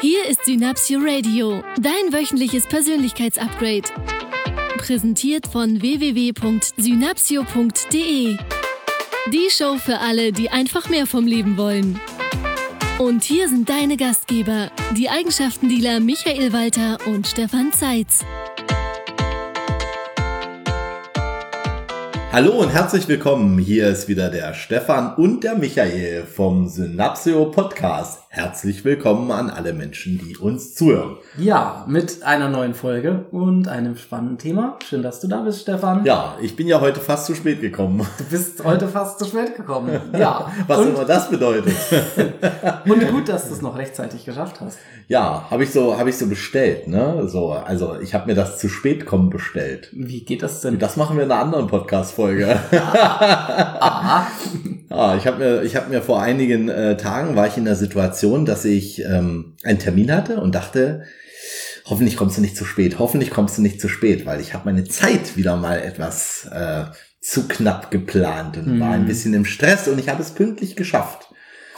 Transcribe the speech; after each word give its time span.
Hier 0.00 0.26
ist 0.26 0.44
Synapsio 0.44 1.00
Radio, 1.02 1.62
dein 1.80 2.12
wöchentliches 2.12 2.66
Persönlichkeitsupgrade. 2.66 3.88
Präsentiert 4.76 5.46
von 5.46 5.80
www.synapsio.de. 5.80 8.36
Die 9.32 9.48
Show 9.50 9.76
für 9.76 9.98
alle, 9.98 10.32
die 10.32 10.50
einfach 10.50 10.88
mehr 10.88 11.06
vom 11.06 11.26
Leben 11.26 11.56
wollen. 11.56 12.00
Und 12.98 13.24
hier 13.24 13.48
sind 13.48 13.68
deine 13.68 13.96
Gastgeber, 13.96 14.70
die 14.96 15.08
Eigenschaftendealer 15.08 16.00
Michael 16.00 16.52
Walter 16.52 16.98
und 17.06 17.26
Stefan 17.26 17.72
Zeitz. 17.72 18.24
Hallo 22.30 22.52
und 22.52 22.68
herzlich 22.68 23.08
willkommen. 23.08 23.58
Hier 23.58 23.88
ist 23.88 24.06
wieder 24.06 24.30
der 24.30 24.54
Stefan 24.54 25.16
und 25.16 25.44
der 25.44 25.56
Michael 25.56 26.24
vom 26.24 26.68
Synapsio 26.68 27.46
Podcast. 27.46 28.27
Herzlich 28.38 28.84
willkommen 28.84 29.32
an 29.32 29.50
alle 29.50 29.72
Menschen, 29.72 30.16
die 30.16 30.36
uns 30.36 30.72
zuhören. 30.76 31.16
Ja, 31.36 31.84
mit 31.88 32.22
einer 32.22 32.48
neuen 32.48 32.72
Folge 32.72 33.24
und 33.32 33.66
einem 33.66 33.96
spannenden 33.96 34.38
Thema. 34.38 34.78
Schön, 34.88 35.02
dass 35.02 35.18
du 35.18 35.26
da 35.26 35.40
bist, 35.40 35.62
Stefan. 35.62 36.04
Ja, 36.04 36.36
ich 36.40 36.54
bin 36.54 36.68
ja 36.68 36.80
heute 36.80 37.00
fast 37.00 37.26
zu 37.26 37.34
spät 37.34 37.60
gekommen. 37.60 38.06
Du 38.16 38.24
bist 38.30 38.62
heute 38.62 38.86
fast 38.86 39.18
zu 39.18 39.24
spät 39.24 39.56
gekommen. 39.56 40.00
Ja. 40.16 40.52
Was 40.68 40.78
und, 40.78 40.90
immer 40.90 41.04
das 41.04 41.28
bedeutet. 41.28 41.74
und 42.84 43.08
gut, 43.08 43.28
dass 43.28 43.48
du 43.48 43.54
es 43.54 43.60
noch 43.60 43.76
rechtzeitig 43.76 44.24
geschafft 44.24 44.60
hast. 44.60 44.78
Ja, 45.08 45.48
habe 45.50 45.64
ich 45.64 45.72
so 45.72 45.98
habe 45.98 46.08
ich 46.08 46.16
so 46.16 46.28
bestellt, 46.28 46.86
ne? 46.86 47.26
So, 47.26 47.50
also 47.50 47.98
ich 48.00 48.14
habe 48.14 48.28
mir 48.28 48.36
das 48.36 48.60
zu 48.60 48.68
spät 48.68 49.04
kommen 49.04 49.30
bestellt. 49.30 49.88
Wie 49.90 50.24
geht 50.24 50.44
das 50.44 50.60
denn? 50.60 50.78
Das 50.78 50.96
machen 50.96 51.16
wir 51.16 51.24
in 51.24 51.32
einer 51.32 51.42
anderen 51.42 51.66
Podcast 51.66 52.12
Folge. 52.12 52.56
Aha. 52.70 54.28
Ah, 54.90 55.16
ich 55.16 55.26
habe 55.26 55.38
mir 55.38 55.62
ich 55.62 55.76
habe 55.76 55.90
mir 55.90 56.02
vor 56.02 56.22
einigen 56.22 56.68
äh, 56.68 56.96
Tagen 56.96 57.36
war 57.36 57.46
ich 57.46 57.56
in 57.56 57.64
der 57.64 57.76
Situation, 57.76 58.44
dass 58.44 58.64
ich 58.64 59.04
ähm, 59.04 59.56
einen 59.64 59.78
Termin 59.78 60.12
hatte 60.12 60.40
und 60.40 60.54
dachte, 60.54 61.04
hoffentlich 61.86 62.16
kommst 62.16 62.36
du 62.36 62.40
nicht 62.40 62.56
zu 62.56 62.64
spät, 62.64 62.98
hoffentlich 62.98 63.30
kommst 63.30 63.58
du 63.58 63.62
nicht 63.62 63.80
zu 63.80 63.88
spät, 63.88 64.26
weil 64.26 64.40
ich 64.40 64.54
habe 64.54 64.66
meine 64.66 64.84
Zeit 64.84 65.36
wieder 65.36 65.56
mal 65.56 65.78
etwas 65.78 66.48
äh, 66.52 66.84
zu 67.20 67.48
knapp 67.48 67.90
geplant 67.90 68.56
und 68.56 68.76
mhm. 68.76 68.80
war 68.80 68.90
ein 68.90 69.02
mhm. 69.02 69.08
bisschen 69.08 69.34
im 69.34 69.44
Stress 69.44 69.88
und 69.88 69.98
ich 69.98 70.08
habe 70.08 70.22
es 70.22 70.30
pünktlich 70.32 70.76
geschafft. 70.76 71.28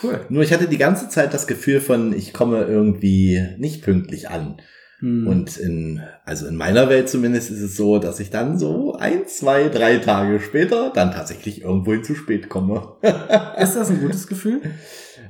Cool. 0.03 0.25
Nur 0.29 0.43
ich 0.43 0.53
hatte 0.53 0.69
die 0.69 0.79
ganze 0.79 1.09
Zeit 1.09 1.35
das 1.35 1.47
Gefühl 1.47 1.81
von, 1.81 2.15
ich 2.17 2.33
komme 2.33 2.63
irgendwie 2.65 3.47
nicht 3.59 3.83
pünktlich 3.83 4.31
an. 4.31 4.61
Hm. 5.01 5.27
Und 5.27 5.57
in, 5.57 6.03
also 6.25 6.47
in 6.47 6.57
meiner 6.57 6.89
Welt 6.89 7.09
zumindest 7.09 7.51
ist 7.51 7.61
es 7.61 7.77
so, 7.77 7.99
dass 7.99 8.21
ich 8.21 8.31
dann 8.31 8.59
so 8.59 8.95
ein, 8.97 9.27
zwei, 9.27 9.69
drei 9.69 9.97
Tage 9.97 10.41
später 10.41 10.93
dann 10.95 11.13
tatsächlich 11.13 11.63
irgendwohin 11.63 12.05
zu 12.05 12.15
spät 12.15 12.49
komme. 12.49 12.97
ist 13.03 13.77
das 13.77 13.91
ein 13.91 14.01
gutes 14.01 14.27
Gefühl? 14.27 14.61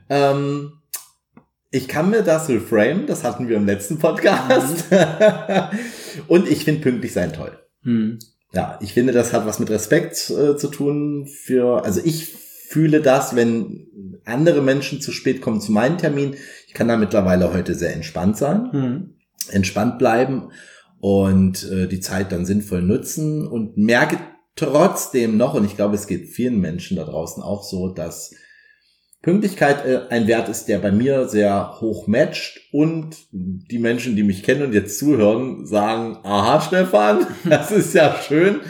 ähm, 0.09 0.73
ich 1.71 1.87
kann 1.87 2.11
mir 2.11 2.23
das 2.23 2.49
reframe, 2.49 3.07
das 3.07 3.23
hatten 3.23 3.49
wir 3.49 3.57
im 3.57 3.67
letzten 3.67 3.99
Podcast. 3.99 4.91
Mhm. 4.91 4.99
Und 6.27 6.49
ich 6.51 6.65
finde 6.65 6.81
pünktlich 6.81 7.13
sein 7.13 7.33
toll. 7.33 7.57
Hm. 7.85 8.19
Ja, 8.53 8.77
ich 8.83 8.93
finde, 8.95 9.13
das 9.13 9.33
hat 9.33 9.47
was 9.47 9.61
mit 9.61 9.71
Respekt 9.71 10.31
äh, 10.31 10.57
zu 10.57 10.67
tun 10.67 11.29
für, 11.29 11.85
also 11.85 12.01
ich 12.03 12.35
fühle 12.69 13.01
das, 13.01 13.37
wenn 13.37 13.87
andere 14.25 14.63
Menschen 14.63 15.01
zu 15.01 15.13
spät 15.13 15.41
kommen 15.41 15.61
zu 15.61 15.71
meinem 15.71 15.99
Termin. 15.99 16.35
Ich 16.67 16.75
kann 16.75 16.89
da 16.89 16.97
mittlerweile 16.97 17.53
heute 17.53 17.77
sehr 17.77 17.95
entspannt 17.95 18.37
sein. 18.37 18.73
Hm 18.73 19.15
entspannt 19.51 19.99
bleiben 19.99 20.51
und 21.01 21.69
äh, 21.71 21.87
die 21.87 22.01
Zeit 22.01 22.33
dann 22.33 22.45
sinnvoll 22.45 22.83
nutzen 22.83 23.47
und 23.47 23.77
merke 23.77 24.19
trotzdem 24.57 25.37
noch, 25.37 25.55
und 25.55 25.65
ich 25.65 25.77
glaube, 25.77 25.95
es 25.95 26.07
geht 26.07 26.29
vielen 26.29 26.61
Menschen 26.61 26.97
da 26.97 27.05
draußen 27.05 27.43
auch 27.43 27.63
so, 27.63 27.89
dass 27.89 28.35
Pünktlichkeit 29.23 29.85
äh, 29.85 30.01
ein 30.09 30.27
Wert 30.27 30.49
ist, 30.49 30.67
der 30.67 30.79
bei 30.79 30.91
mir 30.91 31.29
sehr 31.29 31.81
hoch 31.81 32.07
matcht 32.07 32.61
und 32.73 33.17
die 33.33 33.79
Menschen, 33.79 34.17
die 34.17 34.23
mich 34.23 34.43
kennen 34.43 34.63
und 34.63 34.73
jetzt 34.73 34.99
zuhören, 34.99 35.67
sagen, 35.67 36.19
aha, 36.23 36.61
Stefan, 36.61 37.27
das 37.45 37.71
ist 37.71 37.95
ja 37.95 38.17
schön. 38.27 38.61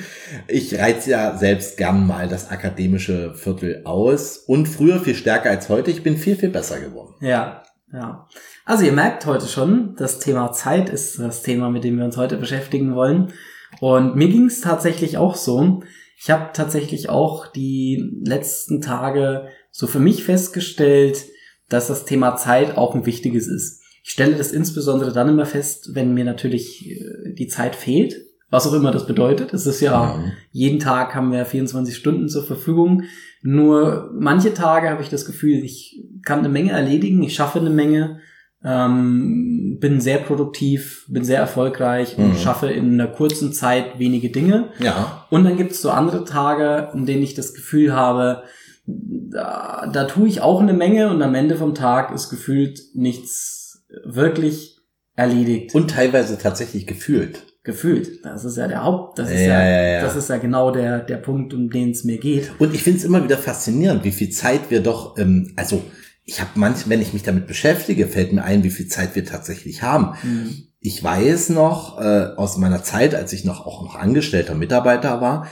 Ich 0.48 0.76
reize 0.78 1.10
ja 1.10 1.36
selbst 1.36 1.76
gern 1.76 2.06
mal 2.06 2.28
das 2.28 2.50
akademische 2.50 3.34
Viertel 3.34 3.82
aus 3.84 4.38
und 4.38 4.66
früher 4.66 5.00
viel 5.00 5.14
stärker 5.14 5.50
als 5.50 5.68
heute. 5.68 5.90
Ich 5.90 6.02
bin 6.02 6.16
viel, 6.16 6.36
viel 6.36 6.50
besser 6.50 6.80
geworden. 6.80 7.14
Ja, 7.20 7.62
ja. 7.92 8.28
Also 8.64 8.84
ihr 8.84 8.92
merkt 8.92 9.26
heute 9.26 9.46
schon, 9.46 9.94
das 9.96 10.18
Thema 10.18 10.52
Zeit 10.52 10.88
ist 10.88 11.18
das 11.18 11.42
Thema, 11.42 11.70
mit 11.70 11.84
dem 11.84 11.98
wir 11.98 12.04
uns 12.04 12.16
heute 12.16 12.36
beschäftigen 12.36 12.94
wollen. 12.94 13.32
Und 13.80 14.16
mir 14.16 14.28
ging 14.28 14.46
es 14.46 14.60
tatsächlich 14.60 15.18
auch 15.18 15.36
so. 15.36 15.82
Ich 16.18 16.30
habe 16.30 16.50
tatsächlich 16.52 17.08
auch 17.08 17.46
die 17.46 18.20
letzten 18.24 18.80
Tage 18.80 19.48
so 19.70 19.86
für 19.86 20.00
mich 20.00 20.24
festgestellt, 20.24 21.24
dass 21.68 21.86
das 21.86 22.04
Thema 22.04 22.36
Zeit 22.36 22.76
auch 22.76 22.94
ein 22.94 23.06
wichtiges 23.06 23.46
ist. 23.46 23.82
Ich 24.02 24.10
stelle 24.10 24.36
das 24.36 24.52
insbesondere 24.52 25.12
dann 25.12 25.28
immer 25.28 25.46
fest, 25.46 25.94
wenn 25.94 26.14
mir 26.14 26.24
natürlich 26.24 26.90
äh, 26.90 27.32
die 27.32 27.46
Zeit 27.46 27.76
fehlt, 27.76 28.14
was 28.50 28.66
auch 28.66 28.74
immer 28.74 28.90
das 28.90 29.06
bedeutet. 29.06 29.54
Es 29.54 29.66
ist 29.66 29.80
ja, 29.80 30.16
mhm. 30.16 30.32
jeden 30.50 30.80
Tag 30.80 31.14
haben 31.14 31.32
wir 31.32 31.44
24 31.44 31.96
Stunden 31.96 32.28
zur 32.28 32.44
Verfügung. 32.44 33.04
Nur 33.42 34.10
manche 34.12 34.52
Tage 34.52 34.90
habe 34.90 35.02
ich 35.02 35.08
das 35.08 35.24
Gefühl, 35.24 35.64
ich 35.64 36.02
kann 36.24 36.40
eine 36.40 36.48
Menge 36.48 36.72
erledigen, 36.72 37.22
ich 37.22 37.34
schaffe 37.34 37.60
eine 37.60 37.70
Menge 37.70 38.20
ähm, 38.62 39.78
bin 39.80 40.00
sehr 40.00 40.18
produktiv, 40.18 41.06
bin 41.08 41.24
sehr 41.24 41.38
erfolgreich 41.38 42.18
und 42.18 42.32
mhm. 42.32 42.36
schaffe 42.36 42.68
in 42.68 42.92
einer 42.92 43.08
kurzen 43.08 43.52
Zeit 43.52 43.98
wenige 43.98 44.30
Dinge. 44.30 44.68
Ja. 44.78 45.26
Und 45.30 45.44
dann 45.44 45.56
gibt 45.56 45.72
es 45.72 45.80
so 45.80 45.90
andere 45.90 46.24
Tage, 46.24 46.90
in 46.94 47.06
denen 47.06 47.22
ich 47.22 47.34
das 47.34 47.54
Gefühl 47.54 47.94
habe, 47.94 48.42
da, 48.86 49.88
da 49.90 50.04
tue 50.04 50.28
ich 50.28 50.42
auch 50.42 50.60
eine 50.60 50.74
Menge 50.74 51.10
und 51.10 51.22
am 51.22 51.34
Ende 51.34 51.56
vom 51.56 51.74
Tag 51.74 52.12
ist 52.12 52.28
gefühlt 52.28 52.80
nichts 52.94 53.82
wirklich 54.04 54.78
erledigt. 55.16 55.74
Und 55.74 55.90
teilweise 55.90 56.36
tatsächlich 56.36 56.86
gefühlt. 56.86 57.46
Gefühlt. 57.62 58.24
Das 58.24 58.44
ist 58.44 58.56
ja 58.56 58.68
der 58.68 58.84
Haupt, 58.84 59.18
das 59.18 59.30
ist 59.30 59.40
ja, 59.40 59.62
ja, 59.62 59.82
ja, 59.82 60.00
das 60.02 60.16
ist 60.16 60.30
ja 60.30 60.38
genau 60.38 60.70
der, 60.70 61.00
der 61.00 61.18
Punkt, 61.18 61.52
um 61.52 61.68
den 61.68 61.90
es 61.90 62.04
mir 62.04 62.16
geht. 62.16 62.52
Und 62.58 62.74
ich 62.74 62.82
finde 62.82 63.00
es 63.00 63.04
immer 63.04 63.22
wieder 63.22 63.36
faszinierend, 63.36 64.02
wie 64.04 64.12
viel 64.12 64.30
Zeit 64.30 64.70
wir 64.70 64.82
doch, 64.82 65.18
ähm, 65.18 65.52
also 65.56 65.82
ich 66.24 66.40
habe 66.40 66.50
manch, 66.54 66.88
wenn 66.88 67.02
ich 67.02 67.12
mich 67.12 67.22
damit 67.22 67.46
beschäftige, 67.46 68.06
fällt 68.06 68.32
mir 68.32 68.44
ein, 68.44 68.62
wie 68.62 68.70
viel 68.70 68.86
Zeit 68.86 69.14
wir 69.14 69.26
tatsächlich 69.26 69.82
haben. 69.82 70.14
Mhm. 70.22 70.68
Ich 70.80 71.04
weiß 71.04 71.50
noch 71.50 72.00
äh, 72.00 72.28
aus 72.36 72.56
meiner 72.56 72.82
Zeit, 72.82 73.14
als 73.14 73.32
ich 73.34 73.44
noch 73.44 73.66
auch 73.66 73.82
noch 73.82 73.94
angestellter 73.94 74.54
Mitarbeiter 74.54 75.20
war, 75.20 75.46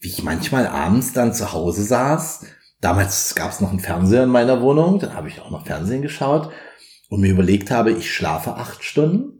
wie 0.00 0.08
ich 0.08 0.24
manchmal 0.24 0.66
abends 0.66 1.12
dann 1.12 1.34
zu 1.34 1.52
Hause 1.52 1.84
saß. 1.84 2.46
Damals 2.80 3.34
gab 3.36 3.52
es 3.52 3.60
noch 3.60 3.70
einen 3.70 3.80
Fernseher 3.80 4.24
in 4.24 4.30
meiner 4.30 4.60
Wohnung, 4.60 4.98
dann 4.98 5.14
habe 5.14 5.28
ich 5.28 5.40
auch 5.40 5.50
noch 5.50 5.66
Fernsehen 5.66 6.02
geschaut 6.02 6.50
und 7.08 7.20
mir 7.20 7.30
überlegt 7.30 7.70
habe, 7.70 7.92
ich 7.92 8.12
schlafe 8.12 8.56
acht 8.56 8.82
Stunden, 8.82 9.33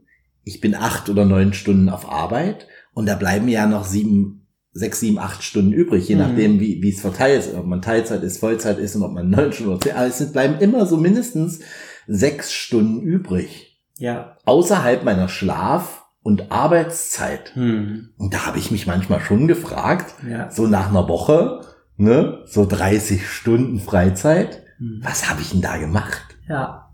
ich 0.45 0.61
bin 0.61 0.75
acht 0.75 1.09
oder 1.09 1.25
neun 1.25 1.53
Stunden 1.53 1.89
auf 1.89 2.09
Arbeit 2.09 2.67
und 2.93 3.07
da 3.07 3.15
bleiben 3.15 3.49
ja 3.49 3.67
noch 3.67 3.83
sieben 3.83 4.45
sechs, 4.75 4.99
sieben, 4.99 5.17
acht 5.17 5.41
Stunden 5.41 5.71
übrig, 5.71 6.07
je 6.07 6.15
mhm. 6.15 6.21
nachdem, 6.21 6.59
wie, 6.59 6.81
wie 6.83 6.89
es 6.89 6.99
verteilt 6.99 7.45
ist, 7.45 7.55
ob 7.55 7.65
man 7.65 7.81
Teilzeit 7.81 8.21
ist, 8.23 8.39
Vollzeit 8.39 8.77
ist 8.77 8.95
und 8.95 9.03
ob 9.03 9.13
man 9.13 9.29
neun 9.31 9.51
Stunden 9.53 9.71
oder 9.71 9.81
zehn, 9.81 9.95
aber 9.95 10.07
es 10.07 10.17
sind, 10.17 10.33
bleiben 10.33 10.59
immer 10.59 10.85
so 10.85 10.97
mindestens 10.97 11.61
sechs 12.07 12.53
Stunden 12.53 13.01
übrig. 13.01 13.81
Ja. 13.97 14.37
Außerhalb 14.43 15.05
meiner 15.05 15.29
Schlaf- 15.29 16.03
und 16.21 16.51
Arbeitszeit. 16.51 17.55
Mhm. 17.55 18.09
Und 18.17 18.33
da 18.33 18.45
habe 18.45 18.59
ich 18.59 18.69
mich 18.69 18.85
manchmal 18.85 19.21
schon 19.21 19.47
gefragt, 19.47 20.13
ja. 20.29 20.51
so 20.51 20.67
nach 20.67 20.89
einer 20.89 21.07
Woche, 21.07 21.61
ne, 21.95 22.43
so 22.45 22.65
30 22.65 23.29
Stunden 23.29 23.79
Freizeit, 23.79 24.63
mhm. 24.77 24.99
was 25.01 25.29
habe 25.29 25.41
ich 25.41 25.51
denn 25.51 25.61
da 25.61 25.77
gemacht? 25.77 26.35
Ja. 26.49 26.84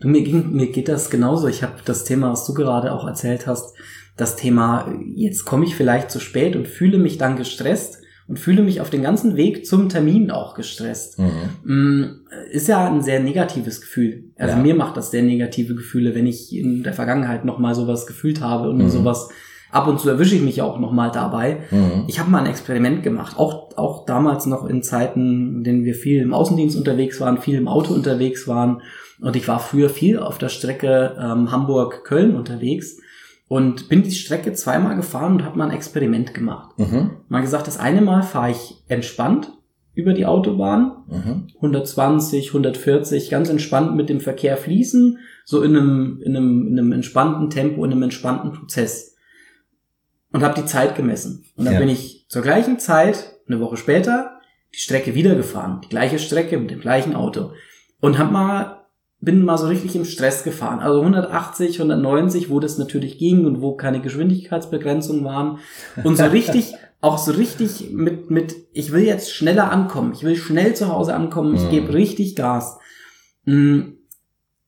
Du, 0.00 0.08
mir, 0.08 0.22
ging, 0.22 0.52
mir 0.52 0.70
geht 0.70 0.88
das 0.88 1.10
genauso. 1.10 1.48
Ich 1.48 1.62
habe 1.62 1.74
das 1.84 2.04
Thema, 2.04 2.30
was 2.30 2.46
du 2.46 2.54
gerade 2.54 2.92
auch 2.92 3.06
erzählt 3.06 3.46
hast, 3.46 3.74
das 4.16 4.36
Thema, 4.36 4.92
jetzt 5.14 5.44
komme 5.44 5.64
ich 5.64 5.76
vielleicht 5.76 6.10
zu 6.10 6.20
spät 6.20 6.56
und 6.56 6.68
fühle 6.68 6.98
mich 6.98 7.18
dann 7.18 7.36
gestresst 7.36 8.02
und 8.28 8.38
fühle 8.38 8.62
mich 8.62 8.80
auf 8.80 8.90
den 8.90 9.02
ganzen 9.02 9.36
Weg 9.36 9.66
zum 9.66 9.88
Termin 9.88 10.30
auch 10.30 10.54
gestresst. 10.54 11.18
Mhm. 11.18 11.30
Mm, 11.64 12.04
ist 12.50 12.68
ja 12.68 12.90
ein 12.90 13.02
sehr 13.02 13.20
negatives 13.20 13.80
Gefühl. 13.80 14.24
Also 14.36 14.56
ja. 14.56 14.62
mir 14.62 14.74
macht 14.74 14.96
das 14.96 15.10
sehr 15.10 15.22
negative 15.22 15.74
Gefühle, 15.74 16.14
wenn 16.14 16.26
ich 16.26 16.54
in 16.54 16.82
der 16.82 16.92
Vergangenheit 16.92 17.44
nochmal 17.44 17.74
sowas 17.74 18.06
gefühlt 18.06 18.40
habe 18.40 18.70
und 18.70 18.78
mhm. 18.78 18.90
sowas 18.90 19.28
ab 19.70 19.88
und 19.88 20.00
zu 20.00 20.08
erwische 20.08 20.36
ich 20.36 20.42
mich 20.42 20.62
auch 20.62 20.78
nochmal 20.78 21.10
dabei. 21.10 21.58
Mhm. 21.70 22.04
Ich 22.06 22.18
habe 22.18 22.30
mal 22.30 22.40
ein 22.40 22.50
Experiment 22.50 23.02
gemacht, 23.02 23.38
auch, 23.38 23.76
auch 23.76 24.06
damals 24.06 24.46
noch 24.46 24.66
in 24.66 24.82
Zeiten, 24.82 25.56
in 25.56 25.64
denen 25.64 25.84
wir 25.84 25.94
viel 25.94 26.22
im 26.22 26.34
Außendienst 26.34 26.76
unterwegs 26.76 27.20
waren, 27.20 27.38
viel 27.38 27.56
im 27.56 27.68
Auto 27.68 27.94
unterwegs 27.94 28.46
waren. 28.48 28.82
Und 29.20 29.36
ich 29.36 29.48
war 29.48 29.60
früher 29.60 29.88
viel 29.88 30.18
auf 30.18 30.38
der 30.38 30.48
Strecke 30.48 31.16
ähm, 31.18 31.50
Hamburg-Köln 31.50 32.36
unterwegs. 32.36 32.98
Und 33.48 33.88
bin 33.88 34.02
die 34.02 34.10
Strecke 34.10 34.54
zweimal 34.54 34.96
gefahren 34.96 35.34
und 35.34 35.44
habe 35.44 35.56
mal 35.56 35.68
ein 35.68 35.76
Experiment 35.76 36.34
gemacht. 36.34 36.76
Mhm. 36.78 37.12
Mal 37.28 37.42
gesagt, 37.42 37.68
das 37.68 37.78
eine 37.78 38.00
Mal 38.00 38.22
fahre 38.22 38.50
ich 38.50 38.82
entspannt 38.88 39.52
über 39.96 40.12
die 40.12 40.26
Autobahn, 40.26 41.04
mhm. 41.08 41.46
120, 41.56 42.48
140, 42.48 43.30
ganz 43.30 43.48
entspannt 43.48 43.96
mit 43.96 44.10
dem 44.10 44.20
Verkehr 44.20 44.56
fließen, 44.56 45.18
so 45.44 45.62
in 45.62 45.76
einem, 45.76 46.20
in 46.22 46.36
einem, 46.36 46.66
in 46.68 46.78
einem 46.78 46.92
entspannten 46.92 47.48
Tempo, 47.48 47.84
in 47.84 47.92
einem 47.92 48.02
entspannten 48.02 48.52
Prozess. 48.52 49.15
Und 50.36 50.42
habe 50.42 50.60
die 50.60 50.66
Zeit 50.66 50.96
gemessen. 50.96 51.46
Und 51.56 51.64
dann 51.64 51.74
ja. 51.74 51.80
bin 51.80 51.88
ich 51.88 52.26
zur 52.28 52.42
gleichen 52.42 52.78
Zeit, 52.78 53.36
eine 53.48 53.58
Woche 53.58 53.78
später, 53.78 54.38
die 54.74 54.78
Strecke 54.78 55.14
wieder 55.14 55.34
gefahren. 55.34 55.80
Die 55.82 55.88
gleiche 55.88 56.18
Strecke 56.18 56.58
mit 56.58 56.70
dem 56.70 56.80
gleichen 56.80 57.16
Auto. 57.16 57.52
Und 58.00 58.18
habe 58.18 58.32
mal 58.32 58.76
bin 59.18 59.42
mal 59.42 59.56
so 59.56 59.66
richtig 59.66 59.96
im 59.96 60.04
Stress 60.04 60.44
gefahren. 60.44 60.80
Also 60.80 61.00
180, 61.00 61.78
190, 61.78 62.50
wo 62.50 62.60
das 62.60 62.76
natürlich 62.76 63.16
ging 63.18 63.46
und 63.46 63.62
wo 63.62 63.74
keine 63.74 64.02
Geschwindigkeitsbegrenzungen 64.02 65.24
waren. 65.24 65.58
Und 66.04 66.16
so 66.16 66.24
richtig, 66.24 66.74
auch 67.00 67.16
so 67.16 67.32
richtig 67.32 67.90
mit, 67.92 68.30
mit, 68.30 68.54
ich 68.72 68.92
will 68.92 69.04
jetzt 69.04 69.32
schneller 69.32 69.72
ankommen. 69.72 70.12
Ich 70.12 70.22
will 70.22 70.36
schnell 70.36 70.74
zu 70.74 70.88
Hause 70.88 71.14
ankommen. 71.14 71.54
Ich 71.56 71.62
mhm. 71.62 71.70
gebe 71.70 71.94
richtig 71.94 72.36
Gas. 72.36 72.78
Mm, 73.46 73.92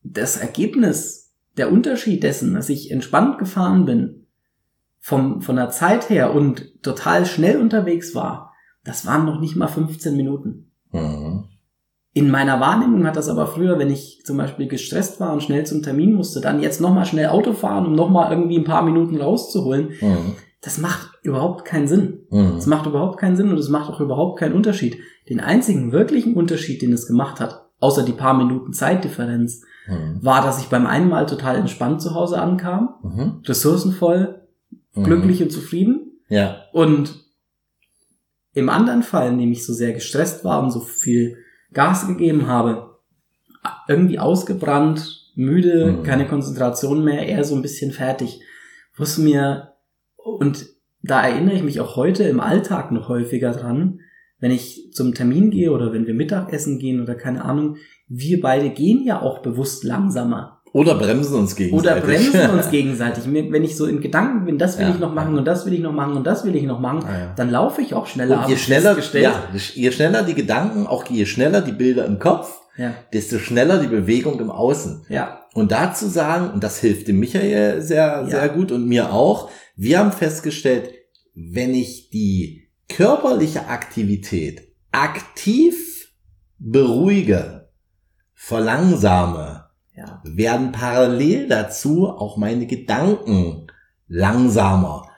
das 0.02 0.38
Ergebnis, 0.38 1.34
der 1.58 1.70
Unterschied 1.70 2.22
dessen, 2.22 2.54
dass 2.54 2.70
ich 2.70 2.90
entspannt 2.90 3.38
gefahren 3.38 3.84
bin, 3.84 4.17
vom, 5.00 5.40
von 5.40 5.56
der 5.56 5.70
Zeit 5.70 6.10
her 6.10 6.34
und 6.34 6.82
total 6.82 7.26
schnell 7.26 7.60
unterwegs 7.60 8.14
war, 8.14 8.52
das 8.84 9.06
waren 9.06 9.26
noch 9.26 9.40
nicht 9.40 9.56
mal 9.56 9.68
15 9.68 10.16
Minuten. 10.16 10.72
Mhm. 10.92 11.44
In 12.14 12.30
meiner 12.30 12.58
Wahrnehmung 12.58 13.06
hat 13.06 13.16
das 13.16 13.28
aber 13.28 13.46
früher, 13.46 13.78
wenn 13.78 13.90
ich 13.90 14.22
zum 14.24 14.36
Beispiel 14.38 14.66
gestresst 14.66 15.20
war 15.20 15.32
und 15.32 15.42
schnell 15.42 15.64
zum 15.66 15.82
Termin 15.82 16.14
musste, 16.14 16.40
dann 16.40 16.60
jetzt 16.60 16.80
nochmal 16.80 17.04
schnell 17.04 17.28
Auto 17.28 17.52
fahren, 17.52 17.86
um 17.86 17.94
nochmal 17.94 18.32
irgendwie 18.32 18.58
ein 18.58 18.64
paar 18.64 18.82
Minuten 18.82 19.20
rauszuholen. 19.20 19.90
Mhm. 20.00 20.34
Das 20.60 20.78
macht 20.78 21.10
überhaupt 21.22 21.64
keinen 21.64 21.86
Sinn. 21.86 22.20
Mhm. 22.30 22.54
Das 22.56 22.66
macht 22.66 22.86
überhaupt 22.86 23.18
keinen 23.18 23.36
Sinn 23.36 23.50
und 23.50 23.58
es 23.58 23.68
macht 23.68 23.92
auch 23.92 24.00
überhaupt 24.00 24.38
keinen 24.40 24.54
Unterschied. 24.54 24.98
Den 25.28 25.40
einzigen 25.40 25.92
wirklichen 25.92 26.34
Unterschied, 26.34 26.82
den 26.82 26.92
es 26.92 27.06
gemacht 27.06 27.40
hat, 27.40 27.66
außer 27.78 28.02
die 28.02 28.12
paar 28.12 28.34
Minuten 28.34 28.72
Zeitdifferenz, 28.72 29.62
mhm. 29.86 30.18
war, 30.20 30.42
dass 30.42 30.60
ich 30.60 30.68
beim 30.68 30.86
einen 30.86 31.08
Mal 31.08 31.26
total 31.26 31.56
entspannt 31.56 32.02
zu 32.02 32.14
Hause 32.14 32.40
ankam, 32.40 32.94
mhm. 33.02 33.42
ressourcenvoll, 33.44 34.37
mhm. 34.98 35.04
glücklich 35.04 35.42
und 35.42 35.50
zufrieden. 35.50 36.20
Ja. 36.28 36.64
Und 36.72 37.24
im 38.54 38.68
anderen 38.68 39.02
Fall, 39.02 39.32
nämlich 39.34 39.64
so 39.64 39.72
sehr 39.72 39.92
gestresst 39.92 40.44
war 40.44 40.62
und 40.62 40.70
so 40.70 40.80
viel 40.80 41.38
Gas 41.72 42.06
gegeben 42.06 42.46
habe, 42.46 42.98
irgendwie 43.86 44.18
ausgebrannt, 44.18 45.32
müde, 45.34 45.92
mhm. 45.92 46.02
keine 46.02 46.26
Konzentration 46.26 47.04
mehr, 47.04 47.26
eher 47.26 47.44
so 47.44 47.54
ein 47.54 47.62
bisschen 47.62 47.92
fertig. 47.92 48.40
Wusste 48.96 49.20
mir, 49.22 49.74
und 50.16 50.66
da 51.02 51.22
erinnere 51.22 51.54
ich 51.54 51.62
mich 51.62 51.80
auch 51.80 51.96
heute 51.96 52.24
im 52.24 52.40
Alltag 52.40 52.90
noch 52.90 53.08
häufiger 53.08 53.52
dran, 53.52 54.00
wenn 54.40 54.50
ich 54.50 54.90
zum 54.92 55.14
Termin 55.14 55.50
gehe 55.50 55.72
oder 55.72 55.92
wenn 55.92 56.06
wir 56.06 56.14
Mittagessen 56.14 56.78
gehen 56.78 57.00
oder 57.00 57.14
keine 57.14 57.44
Ahnung, 57.44 57.76
wir 58.08 58.40
beide 58.40 58.70
gehen 58.70 59.04
ja 59.04 59.20
auch 59.20 59.40
bewusst 59.40 59.84
langsamer. 59.84 60.57
Oder 60.78 60.94
bremsen 60.94 61.34
uns 61.34 61.56
gegenseitig. 61.56 61.90
Oder 61.90 62.00
bremsen 62.00 62.50
uns 62.56 62.70
gegenseitig. 62.70 63.24
Wenn 63.26 63.64
ich 63.64 63.76
so 63.76 63.86
in 63.86 64.00
Gedanken 64.00 64.44
bin, 64.44 64.58
das 64.58 64.78
will 64.78 64.86
ja, 64.86 64.94
ich 64.94 65.00
noch 65.00 65.12
machen 65.12 65.32
ja. 65.32 65.38
und 65.38 65.44
das 65.44 65.66
will 65.66 65.74
ich 65.74 65.80
noch 65.80 65.92
machen 65.92 66.16
und 66.16 66.24
das 66.24 66.44
will 66.44 66.54
ich 66.54 66.62
noch 66.62 66.78
machen, 66.78 67.04
ah, 67.04 67.18
ja. 67.18 67.34
dann 67.36 67.50
laufe 67.50 67.82
ich 67.82 67.94
auch 67.94 68.06
schneller. 68.06 68.44
Und 68.44 68.48
je 68.48 68.56
schneller, 68.56 68.96
ja, 69.14 69.48
je 69.52 69.90
schneller 69.90 70.22
die 70.22 70.34
Gedanken, 70.34 70.86
auch 70.86 71.04
je 71.06 71.26
schneller 71.26 71.62
die 71.62 71.72
Bilder 71.72 72.04
im 72.06 72.18
Kopf, 72.18 72.60
desto 73.12 73.38
schneller 73.38 73.78
die 73.80 73.88
Bewegung 73.88 74.38
im 74.38 74.50
Außen. 74.50 75.06
Ja. 75.08 75.46
Und 75.54 75.72
dazu 75.72 76.06
sagen, 76.06 76.50
und 76.50 76.62
das 76.62 76.78
hilft 76.78 77.08
dem 77.08 77.18
Michael 77.18 77.82
sehr, 77.82 78.26
sehr 78.26 78.48
gut 78.48 78.70
und 78.70 78.86
mir 78.86 79.12
auch, 79.12 79.50
wir 79.74 79.98
haben 79.98 80.12
festgestellt, 80.12 80.92
wenn 81.34 81.74
ich 81.74 82.10
die 82.10 82.68
körperliche 82.88 83.66
Aktivität 83.66 84.62
aktiv 84.92 86.12
beruhige, 86.58 87.68
verlangsame, 88.34 89.67
ja. 89.98 90.22
werden 90.24 90.72
parallel 90.72 91.48
dazu 91.48 92.08
auch 92.08 92.36
meine 92.36 92.66
Gedanken 92.66 93.66
langsamer. 94.06 95.08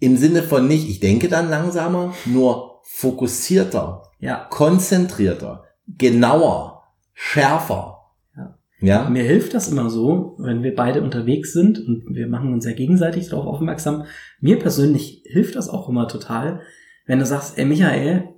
Im 0.00 0.16
Sinne 0.16 0.42
von 0.42 0.66
nicht, 0.66 0.88
ich 0.88 1.00
denke 1.00 1.28
dann 1.28 1.48
langsamer, 1.48 2.14
nur 2.26 2.80
fokussierter, 2.84 4.02
ja. 4.18 4.46
konzentrierter, 4.50 5.64
genauer, 5.86 6.82
schärfer. 7.14 7.98
Ja. 8.36 8.58
ja. 8.80 9.10
Mir 9.10 9.22
hilft 9.22 9.54
das 9.54 9.68
immer 9.68 9.90
so, 9.90 10.36
wenn 10.38 10.62
wir 10.62 10.74
beide 10.74 11.02
unterwegs 11.02 11.52
sind 11.52 11.78
und 11.78 12.14
wir 12.14 12.28
machen 12.28 12.52
uns 12.52 12.64
ja 12.64 12.72
gegenseitig 12.72 13.28
darauf 13.28 13.46
aufmerksam. 13.46 14.04
Mir 14.40 14.58
persönlich 14.58 15.22
hilft 15.26 15.56
das 15.56 15.68
auch 15.68 15.88
immer 15.88 16.08
total, 16.08 16.60
wenn 17.06 17.18
du 17.18 17.26
sagst, 17.26 17.58
ey 17.58 17.64
Michael, 17.64 18.28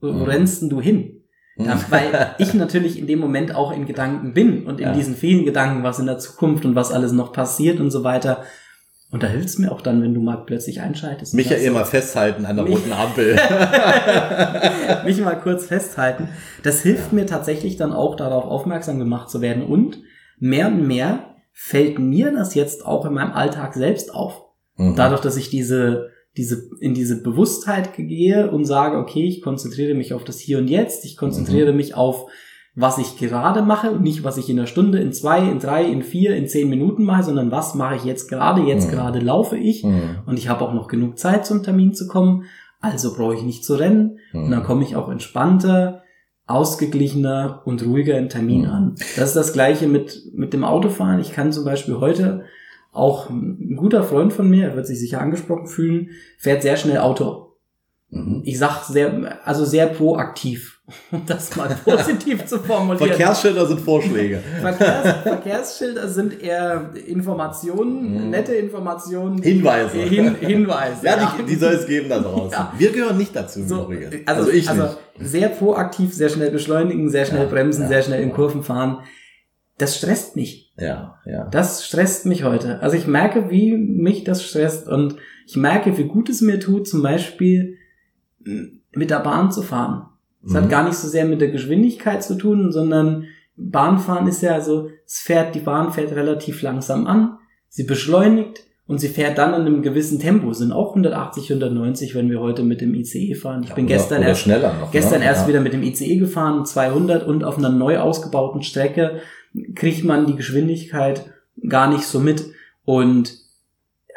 wo 0.00 0.12
mhm. 0.12 0.22
rennst 0.22 0.62
denn 0.62 0.70
du 0.70 0.80
hin? 0.80 1.19
Ja, 1.56 1.78
weil 1.90 2.34
ich 2.38 2.54
natürlich 2.54 2.98
in 2.98 3.06
dem 3.06 3.18
Moment 3.18 3.54
auch 3.54 3.72
in 3.72 3.86
Gedanken 3.86 4.32
bin 4.32 4.66
und 4.66 4.80
in 4.80 4.86
ja. 4.86 4.94
diesen 4.94 5.14
vielen 5.14 5.44
Gedanken, 5.44 5.82
was 5.82 5.98
in 5.98 6.06
der 6.06 6.18
Zukunft 6.18 6.64
und 6.64 6.74
was 6.74 6.92
alles 6.92 7.12
noch 7.12 7.32
passiert 7.32 7.80
und 7.80 7.90
so 7.90 8.02
weiter. 8.04 8.44
Und 9.12 9.24
da 9.24 9.26
hilft 9.26 9.48
es 9.48 9.58
mir 9.58 9.72
auch 9.72 9.80
dann, 9.80 10.02
wenn 10.02 10.14
du 10.14 10.20
mal 10.20 10.44
plötzlich 10.46 10.80
einschaltest. 10.80 11.34
Mich 11.34 11.50
ja 11.50 11.56
immer 11.56 11.84
festhalten 11.84 12.46
an 12.46 12.56
der 12.56 12.64
roten 12.64 12.92
Ampel. 12.92 13.36
mich 15.04 15.20
mal 15.20 15.34
kurz 15.34 15.66
festhalten. 15.66 16.28
Das 16.62 16.80
hilft 16.82 17.10
ja. 17.10 17.16
mir 17.16 17.26
tatsächlich 17.26 17.76
dann 17.76 17.92
auch 17.92 18.14
darauf 18.14 18.44
aufmerksam 18.44 19.00
gemacht 19.00 19.28
zu 19.28 19.40
werden. 19.40 19.64
Und 19.64 20.00
mehr 20.38 20.68
und 20.68 20.86
mehr 20.86 21.34
fällt 21.52 21.98
mir 21.98 22.32
das 22.32 22.54
jetzt 22.54 22.86
auch 22.86 23.04
in 23.04 23.14
meinem 23.14 23.32
Alltag 23.32 23.74
selbst 23.74 24.14
auf. 24.14 24.44
Mhm. 24.76 24.94
Dadurch, 24.94 25.20
dass 25.20 25.36
ich 25.36 25.50
diese 25.50 26.10
diese, 26.36 26.68
in 26.80 26.94
diese 26.94 27.22
Bewusstheit 27.22 27.94
gehe 27.96 28.50
und 28.50 28.64
sage, 28.64 28.98
okay, 28.98 29.26
ich 29.26 29.42
konzentriere 29.42 29.94
mich 29.94 30.14
auf 30.14 30.24
das 30.24 30.38
Hier 30.38 30.58
und 30.58 30.68
Jetzt, 30.68 31.04
ich 31.04 31.16
konzentriere 31.16 31.72
mhm. 31.72 31.76
mich 31.76 31.94
auf, 31.94 32.26
was 32.74 32.98
ich 32.98 33.18
gerade 33.18 33.62
mache 33.62 33.90
und 33.90 34.02
nicht, 34.02 34.22
was 34.22 34.36
ich 34.36 34.48
in 34.48 34.58
einer 34.58 34.68
Stunde, 34.68 35.00
in 35.00 35.12
zwei, 35.12 35.40
in 35.40 35.58
drei, 35.58 35.84
in 35.84 36.02
vier, 36.02 36.36
in 36.36 36.46
zehn 36.46 36.68
Minuten 36.68 37.04
mache, 37.04 37.24
sondern 37.24 37.50
was 37.50 37.74
mache 37.74 37.96
ich 37.96 38.04
jetzt 38.04 38.28
gerade, 38.28 38.62
jetzt 38.62 38.86
mhm. 38.86 38.92
gerade 38.92 39.18
laufe 39.18 39.56
ich 39.56 39.82
mhm. 39.82 40.18
und 40.26 40.38
ich 40.38 40.48
habe 40.48 40.64
auch 40.64 40.72
noch 40.72 40.86
genug 40.86 41.18
Zeit 41.18 41.44
zum 41.44 41.62
Termin 41.64 41.94
zu 41.94 42.06
kommen, 42.06 42.44
also 42.80 43.12
brauche 43.14 43.34
ich 43.34 43.42
nicht 43.42 43.64
zu 43.64 43.74
rennen 43.74 44.18
und 44.32 44.50
dann 44.50 44.60
mhm. 44.60 44.64
komme 44.64 44.84
ich 44.84 44.94
auch 44.94 45.08
entspannter, 45.08 46.02
ausgeglichener 46.46 47.62
und 47.64 47.84
ruhiger 47.84 48.16
im 48.18 48.28
Termin 48.28 48.62
mhm. 48.62 48.70
an. 48.70 48.94
Das 49.16 49.28
ist 49.28 49.36
das 49.36 49.52
gleiche 49.52 49.88
mit, 49.88 50.30
mit 50.32 50.52
dem 50.52 50.64
Autofahren. 50.64 51.20
Ich 51.20 51.32
kann 51.32 51.52
zum 51.52 51.64
Beispiel 51.64 51.96
heute 51.98 52.44
auch 52.92 53.30
ein 53.30 53.76
guter 53.76 54.02
Freund 54.02 54.32
von 54.32 54.48
mir, 54.48 54.68
er 54.68 54.76
wird 54.76 54.86
sich 54.86 54.98
sicher 54.98 55.20
angesprochen 55.20 55.66
fühlen, 55.66 56.10
fährt 56.38 56.62
sehr 56.62 56.76
schnell 56.76 56.98
Auto. 56.98 57.50
Mhm. 58.10 58.42
Ich 58.44 58.58
sag 58.58 58.82
sehr, 58.84 59.38
also 59.44 59.64
sehr 59.64 59.86
proaktiv, 59.86 60.80
um 61.12 61.22
das 61.24 61.54
mal 61.54 61.68
positiv 61.84 62.44
zu 62.46 62.58
formulieren. 62.58 63.06
Verkehrsschilder 63.06 63.66
sind 63.66 63.80
Vorschläge. 63.80 64.42
Verkehrs, 64.60 65.22
Verkehrsschilder 65.22 66.08
sind 66.08 66.42
eher 66.42 66.90
Informationen, 67.06 68.24
mhm. 68.24 68.30
nette 68.30 68.54
Informationen. 68.56 69.40
Hinweise. 69.40 69.98
Hin, 69.98 70.34
Hinweise. 70.40 71.06
ja, 71.06 71.16
ja. 71.16 71.36
Die, 71.38 71.44
die, 71.44 71.54
soll 71.54 71.74
es 71.74 71.86
geben 71.86 72.08
da 72.08 72.18
draußen. 72.18 72.50
Ja. 72.50 72.72
Wir 72.76 72.90
gehören 72.90 73.16
nicht 73.16 73.36
dazu 73.36 73.62
so, 73.62 73.88
Also, 73.88 74.18
also 74.26 74.50
ich 74.50 74.68
also 74.68 74.82
nicht. 74.82 74.96
sehr 75.20 75.48
proaktiv, 75.48 76.12
sehr 76.12 76.28
schnell 76.28 76.50
beschleunigen, 76.50 77.08
sehr 77.08 77.26
schnell 77.26 77.44
ja, 77.44 77.48
bremsen, 77.48 77.86
sehr 77.86 78.02
schnell 78.02 78.20
in 78.20 78.32
Kurven 78.32 78.64
fahren 78.64 79.04
das 79.80 79.96
stresst 79.96 80.36
mich. 80.36 80.72
Ja, 80.78 81.18
ja. 81.24 81.48
Das 81.50 81.86
stresst 81.86 82.26
mich 82.26 82.44
heute. 82.44 82.80
Also 82.80 82.96
ich 82.96 83.06
merke, 83.06 83.50
wie 83.50 83.76
mich 83.76 84.24
das 84.24 84.44
stresst 84.44 84.88
und 84.88 85.16
ich 85.46 85.56
merke, 85.56 85.96
wie 85.98 86.04
gut 86.04 86.28
es 86.28 86.40
mir 86.40 86.60
tut, 86.60 86.86
zum 86.86 87.02
Beispiel 87.02 87.76
mit 88.92 89.10
der 89.10 89.20
Bahn 89.20 89.50
zu 89.50 89.62
fahren. 89.62 90.06
Es 90.44 90.52
mhm. 90.52 90.56
hat 90.56 90.70
gar 90.70 90.84
nicht 90.84 90.96
so 90.96 91.08
sehr 91.08 91.24
mit 91.24 91.40
der 91.40 91.50
Geschwindigkeit 91.50 92.22
zu 92.22 92.36
tun, 92.36 92.72
sondern 92.72 93.24
Bahnfahren 93.56 94.26
ist 94.26 94.42
ja 94.42 94.60
so, 94.60 94.90
es 95.06 95.18
fährt, 95.18 95.54
die 95.54 95.60
Bahn 95.60 95.92
fährt 95.92 96.12
relativ 96.12 96.62
langsam 96.62 97.06
an, 97.06 97.38
sie 97.68 97.84
beschleunigt 97.84 98.64
und 98.86 98.98
sie 98.98 99.08
fährt 99.08 99.38
dann 99.38 99.54
in 99.54 99.66
einem 99.66 99.82
gewissen 99.82 100.18
Tempo, 100.18 100.52
sind 100.52 100.72
auch 100.72 100.90
180, 100.90 101.52
190, 101.52 102.14
wenn 102.14 102.30
wir 102.30 102.40
heute 102.40 102.62
mit 102.62 102.80
dem 102.80 102.94
ICE 102.94 103.34
fahren. 103.34 103.62
Ich 103.62 103.74
bin 103.74 103.84
oder, 103.84 103.94
gestern 103.94 104.18
oder 104.18 104.28
erst, 104.28 104.46
noch, 104.46 104.90
gestern 104.90 105.20
ne? 105.20 105.26
erst 105.26 105.42
ja. 105.42 105.48
wieder 105.48 105.60
mit 105.60 105.72
dem 105.72 105.82
ICE 105.82 106.16
gefahren, 106.16 106.64
200 106.64 107.26
und 107.26 107.44
auf 107.44 107.58
einer 107.58 107.68
neu 107.68 107.98
ausgebauten 107.98 108.62
Strecke 108.62 109.20
kriegt 109.74 110.04
man 110.04 110.26
die 110.26 110.36
Geschwindigkeit 110.36 111.30
gar 111.68 111.88
nicht 111.88 112.04
so 112.04 112.20
mit. 112.20 112.44
Und 112.84 113.36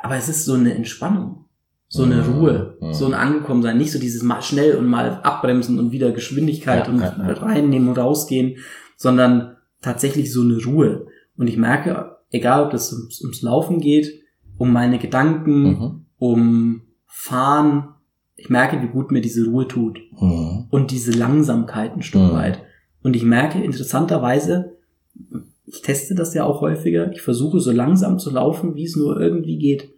aber 0.02 0.16
es 0.18 0.30
ist 0.30 0.46
so 0.46 0.54
eine 0.54 0.74
Entspannung, 0.74 1.46
so 1.88 2.04
eine 2.04 2.16
mhm. 2.16 2.34
Ruhe, 2.34 2.78
mhm. 2.82 2.94
so 2.94 3.06
ein 3.06 3.14
Angekommensein, 3.14 3.78
nicht 3.78 3.92
so 3.92 4.00
dieses 4.00 4.22
mal 4.22 4.42
schnell 4.42 4.76
und 4.76 4.88
mal 4.88 5.22
abbremsen 5.24 5.80
und 5.80 5.92
wieder 5.92 6.12
Geschwindigkeit 6.12 6.88
ja, 6.88 6.94
und 6.94 7.00
ja, 7.00 7.16
ja. 7.18 7.34
reinnehmen 7.34 7.90
und 7.90 7.98
rausgehen, 7.98 8.58
sondern 8.98 9.56
tatsächlich 9.82 10.32
so 10.32 10.42
eine 10.42 10.62
Ruhe. 10.64 11.08
Und 11.38 11.48
ich 11.48 11.58
merke, 11.58 12.18
egal 12.32 12.66
ob 12.66 12.72
das 12.72 12.92
ums, 12.92 13.22
ums 13.22 13.42
Laufen 13.42 13.80
geht, 13.80 14.22
um 14.58 14.72
meine 14.74 15.00
Gedanken, 15.00 15.64
mhm. 15.64 16.06
um 16.18 16.82
Fahren, 17.06 17.90
ich 18.36 18.50
merke, 18.50 18.82
wie 18.82 18.88
gut 18.88 19.12
mir 19.12 19.22
diese 19.22 19.46
Ruhe 19.46 19.68
tut. 19.68 20.00
Mhm. 20.20 20.66
Und 20.70 20.92
diese 20.92 21.12
Langsamkeit 21.12 21.96
ein 21.96 22.02
Stück 22.02 22.22
mhm. 22.22 22.34
weit. 22.34 22.62
Und 23.04 23.16
ich 23.16 23.24
merke 23.24 23.64
interessanterweise, 23.64 24.78
ich 25.66 25.82
teste 25.82 26.16
das 26.16 26.34
ja 26.34 26.44
auch 26.44 26.62
häufiger. 26.62 27.12
Ich 27.12 27.22
versuche 27.22 27.60
so 27.60 27.72
langsam 27.72 28.20
zu 28.20 28.30
laufen, 28.32 28.76
wie 28.76 28.86
es 28.86 28.96
nur 28.96 29.20
irgendwie 29.20 29.58
geht. 29.58 29.94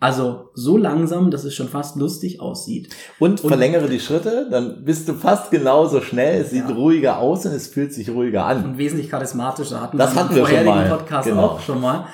Also 0.00 0.50
so 0.54 0.76
langsam, 0.76 1.30
dass 1.30 1.44
es 1.44 1.54
schon 1.54 1.68
fast 1.68 1.96
lustig 1.96 2.40
aussieht. 2.40 2.94
Und, 3.18 3.42
und 3.42 3.48
verlängere 3.48 3.88
die 3.88 4.00
Schritte, 4.00 4.48
dann 4.50 4.84
bist 4.84 5.08
du 5.08 5.14
fast 5.14 5.50
genauso 5.50 6.00
schnell. 6.00 6.42
Es 6.42 6.50
sieht 6.50 6.68
ja. 6.68 6.74
ruhiger 6.74 7.18
aus 7.18 7.46
und 7.46 7.52
es 7.52 7.68
fühlt 7.68 7.94
sich 7.94 8.10
ruhiger 8.10 8.44
an. 8.44 8.64
Und 8.64 8.78
wesentlich 8.78 9.08
charismatischer 9.08 9.80
hatten 9.80 9.96
das 9.96 10.14
wir 10.14 10.20
hatten 10.20 10.34
wir 10.34 10.46
schon 10.46 10.64
mal. 10.64 10.88
Podcast 10.88 11.28
genau. 11.28 11.42
auch 11.42 11.60
schon 11.60 11.80
mal. 11.80 12.06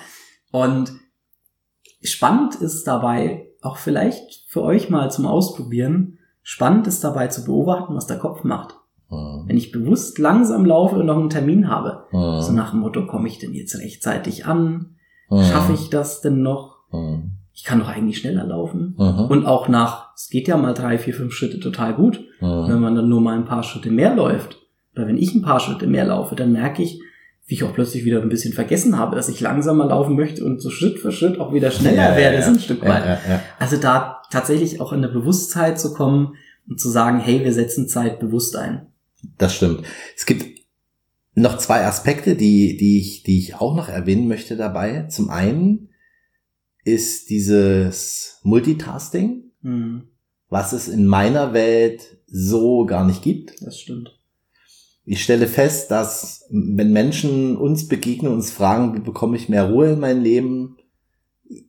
Und 0.52 0.92
spannend 2.02 2.56
ist 2.56 2.84
dabei, 2.84 3.48
auch 3.62 3.76
vielleicht 3.76 4.44
für 4.48 4.62
euch 4.62 4.90
mal 4.90 5.10
zum 5.10 5.26
Ausprobieren, 5.26 6.18
spannend 6.42 6.86
ist 6.86 7.02
dabei 7.02 7.28
zu 7.28 7.44
beobachten, 7.44 7.94
was 7.94 8.06
der 8.06 8.18
Kopf 8.18 8.44
macht. 8.44 8.79
Mhm. 9.10 9.44
Wenn 9.46 9.56
ich 9.56 9.72
bewusst 9.72 10.18
langsam 10.18 10.64
laufe 10.64 10.96
und 10.96 11.06
noch 11.06 11.18
einen 11.18 11.30
Termin 11.30 11.68
habe, 11.68 12.04
mhm. 12.12 12.40
so 12.40 12.52
nach 12.52 12.70
dem 12.70 12.80
Motto, 12.80 13.06
komme 13.06 13.28
ich 13.28 13.38
denn 13.38 13.52
jetzt 13.52 13.78
rechtzeitig 13.78 14.46
an? 14.46 14.96
Mhm. 15.28 15.42
Schaffe 15.42 15.72
ich 15.72 15.90
das 15.90 16.20
denn 16.20 16.42
noch? 16.42 16.78
Mhm. 16.92 17.32
Ich 17.52 17.64
kann 17.64 17.80
doch 17.80 17.88
eigentlich 17.88 18.18
schneller 18.18 18.44
laufen. 18.46 18.94
Und 18.96 19.44
auch 19.44 19.68
nach, 19.68 20.14
es 20.14 20.30
geht 20.30 20.48
ja 20.48 20.56
mal 20.56 20.72
drei, 20.72 20.96
vier, 20.96 21.12
fünf 21.12 21.34
Schritte 21.34 21.60
total 21.60 21.92
gut, 21.94 22.20
mhm. 22.40 22.68
wenn 22.68 22.80
man 22.80 22.94
dann 22.94 23.08
nur 23.08 23.20
mal 23.20 23.36
ein 23.36 23.44
paar 23.44 23.64
Schritte 23.64 23.90
mehr 23.90 24.14
läuft. 24.14 24.56
Oder 24.94 25.06
wenn 25.06 25.18
ich 25.18 25.34
ein 25.34 25.42
paar 25.42 25.60
Schritte 25.60 25.86
mehr 25.86 26.06
laufe, 26.06 26.36
dann 26.36 26.52
merke 26.52 26.82
ich, 26.82 27.02
wie 27.46 27.54
ich 27.54 27.64
auch 27.64 27.74
plötzlich 27.74 28.04
wieder 28.04 28.22
ein 28.22 28.28
bisschen 28.28 28.54
vergessen 28.54 28.96
habe, 28.96 29.16
dass 29.16 29.28
ich 29.28 29.40
langsamer 29.40 29.86
laufen 29.86 30.16
möchte 30.16 30.44
und 30.44 30.62
so 30.62 30.70
Schritt 30.70 31.00
für 31.00 31.10
Schritt 31.10 31.38
auch 31.38 31.52
wieder 31.52 31.70
schneller 31.70 32.10
ja, 32.10 32.16
werde, 32.16 32.36
ja, 32.36 32.42
ja. 32.42 32.46
ein 32.46 32.60
Stück 32.60 32.82
weit. 32.82 33.18
Also 33.58 33.76
da 33.76 34.22
tatsächlich 34.30 34.80
auch 34.80 34.92
in 34.92 34.98
eine 34.98 35.12
Bewusstheit 35.12 35.78
zu 35.78 35.92
kommen 35.92 36.36
und 36.68 36.80
zu 36.80 36.88
sagen, 36.88 37.18
hey, 37.18 37.44
wir 37.44 37.52
setzen 37.52 37.88
Zeit 37.88 38.20
bewusst 38.20 38.56
ein. 38.56 38.86
Das 39.38 39.54
stimmt. 39.54 39.82
Es 40.16 40.26
gibt 40.26 40.60
noch 41.34 41.58
zwei 41.58 41.86
Aspekte, 41.86 42.36
die, 42.36 42.76
die 42.76 42.98
ich, 43.00 43.22
die 43.22 43.38
ich 43.38 43.54
auch 43.54 43.74
noch 43.74 43.88
erwähnen 43.88 44.28
möchte 44.28 44.56
dabei. 44.56 45.04
Zum 45.04 45.30
einen 45.30 45.90
ist 46.84 47.30
dieses 47.30 48.40
Multitasking, 48.42 49.50
mhm. 49.62 50.08
was 50.48 50.72
es 50.72 50.88
in 50.88 51.06
meiner 51.06 51.52
Welt 51.52 52.18
so 52.26 52.86
gar 52.86 53.04
nicht 53.04 53.22
gibt. 53.22 53.62
Das 53.62 53.78
stimmt 53.78 54.20
ich 55.04 55.24
stelle 55.24 55.48
fest, 55.48 55.90
dass 55.90 56.46
wenn 56.50 56.92
Menschen 56.92 57.56
uns 57.56 57.88
begegnen, 57.88 58.32
uns 58.32 58.52
fragen, 58.52 58.94
wie 58.94 59.00
bekomme 59.00 59.36
ich 59.36 59.48
mehr 59.48 59.68
Ruhe 59.68 59.94
in 59.94 59.98
mein 59.98 60.22
Leben, 60.22 60.76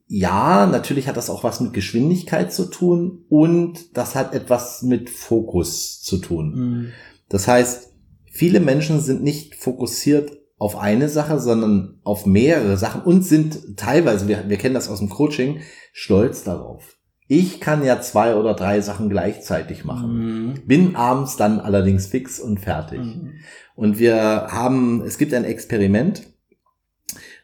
ja, 0.06 0.66
natürlich 0.66 1.08
hat 1.08 1.16
das 1.16 1.28
auch 1.28 1.42
was 1.42 1.60
mit 1.60 1.72
Geschwindigkeit 1.72 2.52
zu 2.52 2.66
tun 2.66 3.24
und 3.28 3.96
das 3.96 4.14
hat 4.14 4.32
etwas 4.32 4.82
mit 4.82 5.10
Fokus 5.10 6.00
zu 6.02 6.18
tun. 6.18 6.54
Mhm. 6.54 6.92
Das 7.32 7.48
heißt, 7.48 7.94
viele 8.30 8.60
Menschen 8.60 9.00
sind 9.00 9.22
nicht 9.22 9.54
fokussiert 9.54 10.38
auf 10.58 10.76
eine 10.76 11.08
Sache, 11.08 11.40
sondern 11.40 11.98
auf 12.04 12.26
mehrere 12.26 12.76
Sachen 12.76 13.00
und 13.00 13.22
sind 13.22 13.78
teilweise, 13.78 14.28
wir, 14.28 14.50
wir 14.50 14.58
kennen 14.58 14.74
das 14.74 14.90
aus 14.90 14.98
dem 14.98 15.08
Coaching, 15.08 15.60
stolz 15.94 16.44
darauf. 16.44 16.98
Ich 17.28 17.58
kann 17.58 17.82
ja 17.82 18.02
zwei 18.02 18.36
oder 18.36 18.52
drei 18.52 18.82
Sachen 18.82 19.08
gleichzeitig 19.08 19.86
machen. 19.86 20.50
Mhm. 20.50 20.66
Bin 20.66 20.94
abends 20.94 21.38
dann 21.38 21.58
allerdings 21.58 22.06
fix 22.06 22.38
und 22.38 22.60
fertig. 22.60 23.00
Mhm. 23.00 23.32
Und 23.76 23.98
wir 23.98 24.48
haben, 24.50 25.02
es 25.02 25.16
gibt 25.16 25.32
ein 25.32 25.44
Experiment, 25.44 26.24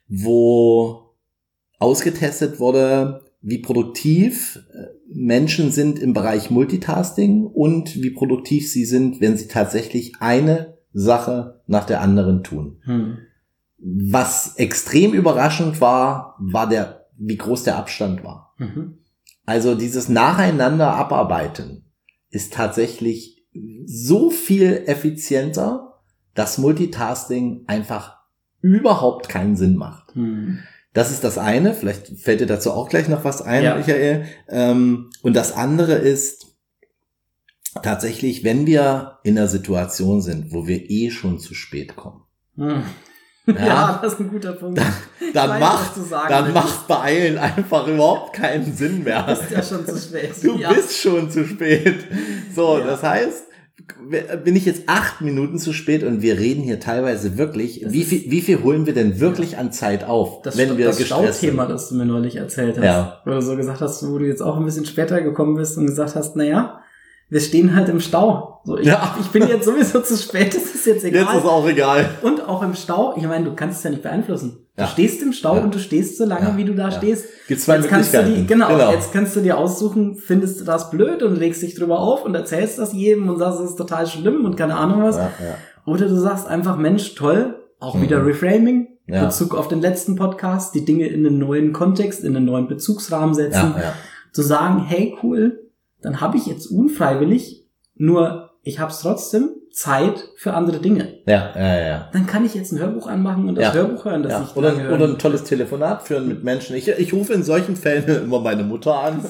wo 0.06 1.14
ausgetestet 1.78 2.60
wurde, 2.60 3.24
wie 3.40 3.58
produktiv 3.58 4.60
äh, 4.74 4.97
Menschen 5.10 5.70
sind 5.70 5.98
im 5.98 6.12
Bereich 6.12 6.50
Multitasking 6.50 7.46
und 7.46 8.02
wie 8.02 8.10
produktiv 8.10 8.70
sie 8.70 8.84
sind, 8.84 9.20
wenn 9.20 9.36
sie 9.36 9.48
tatsächlich 9.48 10.14
eine 10.20 10.78
Sache 10.92 11.62
nach 11.66 11.84
der 11.84 12.00
anderen 12.00 12.42
tun. 12.42 12.80
Mhm. 12.84 13.18
Was 13.78 14.56
extrem 14.56 15.12
überraschend 15.12 15.80
war, 15.80 16.36
war 16.38 16.68
der, 16.68 17.06
wie 17.16 17.36
groß 17.36 17.62
der 17.62 17.76
Abstand 17.76 18.24
war. 18.24 18.54
Mhm. 18.58 18.98
Also 19.46 19.74
dieses 19.74 20.08
Nacheinander 20.08 20.94
abarbeiten 20.94 21.84
ist 22.30 22.52
tatsächlich 22.52 23.46
so 23.86 24.30
viel 24.30 24.82
effizienter, 24.86 26.00
dass 26.34 26.58
Multitasking 26.58 27.64
einfach 27.66 28.18
überhaupt 28.60 29.28
keinen 29.28 29.56
Sinn 29.56 29.76
macht. 29.76 30.14
Hm. 30.14 30.58
Das 30.92 31.10
ist 31.10 31.24
das 31.24 31.38
eine. 31.38 31.74
Vielleicht 31.74 32.18
fällt 32.18 32.40
dir 32.40 32.46
dazu 32.46 32.72
auch 32.72 32.88
gleich 32.88 33.08
noch 33.08 33.24
was 33.24 33.42
ein, 33.42 33.64
ja. 33.64 33.76
Michael. 33.76 34.26
Ähm, 34.48 35.10
und 35.22 35.34
das 35.34 35.52
andere 35.52 35.94
ist 35.94 36.46
tatsächlich, 37.82 38.44
wenn 38.44 38.66
wir 38.66 39.18
in 39.22 39.38
einer 39.38 39.48
Situation 39.48 40.22
sind, 40.22 40.52
wo 40.52 40.66
wir 40.66 40.90
eh 40.90 41.10
schon 41.10 41.38
zu 41.38 41.54
spät 41.54 41.96
kommen. 41.96 42.22
Hm. 42.56 42.82
Ja, 43.46 43.54
ja, 43.66 43.98
das 44.02 44.14
ist 44.14 44.20
ein 44.20 44.28
guter 44.28 44.52
Punkt. 44.52 44.78
Dann, 44.78 44.92
dann 45.32 45.50
weiß, 45.50 45.60
macht, 45.60 45.92
dann 46.28 46.52
macht 46.52 46.88
Beeilen 46.88 47.38
einfach 47.38 47.86
überhaupt 47.86 48.34
keinen 48.34 48.74
Sinn 48.74 49.04
mehr. 49.04 49.22
Du 49.22 49.34
bist 49.34 49.50
ja 49.50 49.62
schon 49.62 49.86
zu 49.86 49.98
spät. 49.98 50.32
Du 50.42 50.58
ja. 50.58 50.72
bist 50.72 50.98
schon 50.98 51.30
zu 51.30 51.46
spät. 51.46 52.04
So, 52.54 52.78
ja. 52.78 52.86
das 52.86 53.02
heißt, 53.02 53.44
bin 54.42 54.56
ich 54.56 54.66
jetzt 54.66 54.82
acht 54.86 55.20
Minuten 55.20 55.58
zu 55.58 55.72
spät 55.72 56.02
und 56.02 56.20
wir 56.20 56.38
reden 56.38 56.62
hier 56.62 56.80
teilweise 56.80 57.38
wirklich, 57.38 57.84
wie 57.86 58.02
viel, 58.02 58.30
wie 58.30 58.40
viel 58.40 58.62
holen 58.64 58.86
wir 58.86 58.94
denn 58.94 59.20
wirklich 59.20 59.56
an 59.56 59.70
Zeit 59.70 60.04
auf, 60.04 60.42
das 60.42 60.56
wenn 60.56 60.76
wir 60.76 60.86
das 60.86 61.00
Stauthema, 61.00 61.66
das 61.66 61.88
du 61.88 61.94
mir 61.94 62.04
neulich 62.04 62.36
erzählt 62.36 62.76
hast, 62.76 62.84
ja. 62.84 63.20
wo 63.24 63.30
du 63.30 63.40
so 63.40 63.56
gesagt 63.56 63.80
hast, 63.80 64.08
wo 64.08 64.18
du 64.18 64.26
jetzt 64.26 64.42
auch 64.42 64.56
ein 64.56 64.64
bisschen 64.64 64.84
später 64.84 65.20
gekommen 65.20 65.54
bist 65.54 65.78
und 65.78 65.86
gesagt 65.86 66.16
hast, 66.16 66.34
na 66.34 66.44
ja, 66.44 66.80
wir 67.30 67.40
stehen 67.40 67.74
halt 67.76 67.88
im 67.88 68.00
Stau. 68.00 68.60
So, 68.64 68.78
ich, 68.78 68.86
ja. 68.86 69.16
ich 69.20 69.28
bin 69.28 69.46
jetzt 69.46 69.66
sowieso 69.66 70.00
zu 70.00 70.16
spät, 70.16 70.54
das 70.54 70.74
ist 70.74 70.86
jetzt 70.86 71.04
egal. 71.04 71.22
Jetzt 71.22 71.34
ist 71.34 71.44
auch 71.44 71.68
egal. 71.68 72.10
Und 72.22 72.46
auch 72.46 72.62
im 72.62 72.74
Stau, 72.74 73.14
ich 73.16 73.26
meine, 73.26 73.44
du 73.44 73.54
kannst 73.54 73.78
es 73.78 73.84
ja 73.84 73.90
nicht 73.90 74.02
beeinflussen. 74.02 74.66
Du 74.78 74.84
ja. 74.84 74.90
stehst 74.90 75.20
im 75.22 75.32
Stau 75.32 75.56
ja. 75.56 75.62
und 75.62 75.74
du 75.74 75.80
stehst 75.80 76.18
so 76.18 76.24
lange, 76.24 76.56
wie 76.56 76.64
du 76.64 76.72
da 76.72 76.92
stehst. 76.92 77.26
Gibt 77.48 77.60
zwei 77.60 77.78
jetzt 77.78 77.88
kannst 77.88 78.14
du 78.14 78.22
die, 78.22 78.46
genau, 78.46 78.68
genau, 78.68 78.92
jetzt 78.92 79.12
kannst 79.12 79.34
du 79.34 79.40
dir 79.40 79.58
aussuchen, 79.58 80.14
findest 80.14 80.60
du 80.60 80.64
das 80.64 80.90
blöd 80.90 81.24
und 81.24 81.34
legst 81.34 81.62
dich 81.62 81.74
drüber 81.74 81.98
auf 81.98 82.24
und 82.24 82.32
erzählst 82.36 82.78
das 82.78 82.92
jedem 82.92 83.28
und 83.28 83.38
sagst, 83.40 83.58
es 83.58 83.70
ist 83.70 83.76
total 83.76 84.06
schlimm 84.06 84.44
und 84.44 84.56
keine 84.56 84.76
Ahnung 84.76 85.02
was. 85.02 85.18
Oder 85.84 86.06
du 86.06 86.14
sagst 86.14 86.46
einfach, 86.46 86.76
Mensch, 86.76 87.16
toll, 87.16 87.56
auch 87.80 87.96
mhm. 87.96 88.02
wieder 88.02 88.24
Reframing, 88.24 88.86
Bezug 89.08 89.56
auf 89.56 89.66
den 89.66 89.80
letzten 89.80 90.14
Podcast, 90.14 90.76
die 90.76 90.84
Dinge 90.84 91.08
in 91.08 91.26
einen 91.26 91.40
neuen 91.40 91.72
Kontext, 91.72 92.22
in 92.22 92.36
einen 92.36 92.46
neuen 92.46 92.68
Bezugsrahmen 92.68 93.34
setzen. 93.34 93.74
Zu 94.30 94.42
sagen, 94.42 94.84
hey, 94.84 95.18
cool, 95.24 95.58
dann 96.02 96.20
habe 96.20 96.36
ich 96.36 96.46
jetzt 96.46 96.66
unfreiwillig, 96.66 97.66
nur 97.96 98.50
ich 98.62 98.78
habe 98.78 98.92
es 98.92 99.00
trotzdem 99.00 99.50
Zeit 99.78 100.24
für 100.34 100.54
andere 100.54 100.80
Dinge. 100.80 101.20
Ja, 101.24 101.52
ja, 101.56 101.78
ja. 101.78 102.08
Dann 102.12 102.26
kann 102.26 102.44
ich 102.44 102.52
jetzt 102.52 102.72
ein 102.72 102.80
Hörbuch 102.80 103.06
anmachen 103.06 103.48
und 103.48 103.54
das 103.54 103.66
ja. 103.66 103.74
Hörbuch 103.74 104.06
hören, 104.06 104.24
das 104.24 104.32
ja. 104.32 104.42
ich 104.42 104.56
oder, 104.56 104.76
hören. 104.76 104.92
oder 104.92 105.04
ein 105.06 105.20
tolles 105.20 105.44
Telefonat 105.44 106.02
führen 106.02 106.26
mit 106.26 106.42
Menschen. 106.42 106.74
Ich, 106.74 106.88
ich 106.88 107.12
rufe 107.12 107.32
in 107.32 107.44
solchen 107.44 107.76
Fällen 107.76 108.04
immer 108.24 108.40
meine 108.40 108.64
Mutter 108.64 108.98
an. 108.98 109.24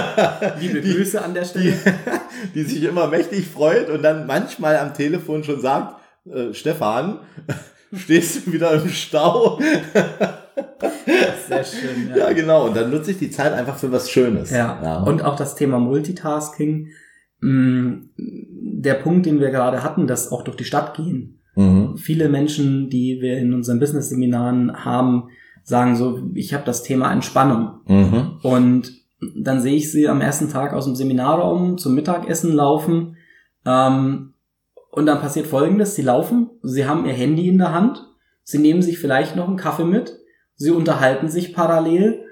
Liebe 0.58 0.80
die, 0.80 0.94
Grüße 0.94 1.22
an 1.22 1.34
der 1.34 1.44
Stelle. 1.44 1.74
Die, 2.54 2.62
die, 2.62 2.62
sich 2.62 2.82
immer 2.84 3.08
mächtig 3.08 3.46
freut 3.46 3.90
und 3.90 4.00
dann 4.00 4.26
manchmal 4.26 4.78
am 4.78 4.94
Telefon 4.94 5.44
schon 5.44 5.60
sagt, 5.60 6.00
äh, 6.24 6.54
Stefan, 6.54 7.18
stehst 7.94 8.46
du 8.46 8.52
wieder 8.54 8.72
im 8.72 8.88
Stau? 8.88 9.58
Sehr 11.46 11.62
schön. 11.62 12.08
Ja. 12.08 12.16
ja. 12.16 12.32
genau. 12.32 12.68
Und 12.68 12.74
dann 12.74 12.90
nutze 12.90 13.10
ich 13.10 13.18
die 13.18 13.30
Zeit 13.30 13.52
einfach 13.52 13.76
für 13.76 13.92
was 13.92 14.10
Schönes. 14.10 14.50
Ja. 14.50 14.80
ja. 14.82 15.02
Und 15.02 15.22
auch 15.22 15.36
das 15.36 15.56
Thema 15.56 15.78
Multitasking. 15.78 16.88
Mm, 17.40 18.10
der 18.16 18.94
Punkt, 18.94 19.26
den 19.26 19.40
wir 19.40 19.50
gerade 19.50 19.82
hatten, 19.82 20.06
dass 20.06 20.30
auch 20.30 20.42
durch 20.42 20.56
die 20.56 20.64
Stadt 20.64 20.94
gehen. 20.96 21.40
Mhm. 21.54 21.96
Viele 21.96 22.28
Menschen, 22.28 22.90
die 22.90 23.20
wir 23.20 23.38
in 23.38 23.52
unseren 23.54 23.80
Business-Seminaren 23.80 24.84
haben, 24.84 25.28
sagen 25.62 25.96
so, 25.96 26.22
ich 26.34 26.54
habe 26.54 26.64
das 26.64 26.82
Thema 26.82 27.12
Entspannung. 27.12 27.80
Mhm. 27.86 28.38
Und 28.42 28.92
dann 29.36 29.60
sehe 29.60 29.76
ich 29.76 29.90
sie 29.90 30.08
am 30.08 30.20
ersten 30.20 30.50
Tag 30.50 30.72
aus 30.72 30.86
dem 30.86 30.94
Seminarraum 30.94 31.76
zum 31.76 31.94
Mittagessen 31.94 32.52
laufen. 32.52 33.16
Ähm, 33.66 34.34
und 34.90 35.06
dann 35.06 35.20
passiert 35.20 35.46
Folgendes, 35.46 35.94
sie 35.94 36.02
laufen, 36.02 36.50
sie 36.62 36.86
haben 36.86 37.04
ihr 37.06 37.12
Handy 37.12 37.48
in 37.48 37.58
der 37.58 37.72
Hand, 37.72 38.06
sie 38.42 38.58
nehmen 38.58 38.82
sich 38.82 38.98
vielleicht 38.98 39.36
noch 39.36 39.46
einen 39.46 39.56
Kaffee 39.56 39.84
mit 39.84 40.20
sie 40.60 40.70
unterhalten 40.70 41.28
sich 41.28 41.54
parallel 41.54 42.22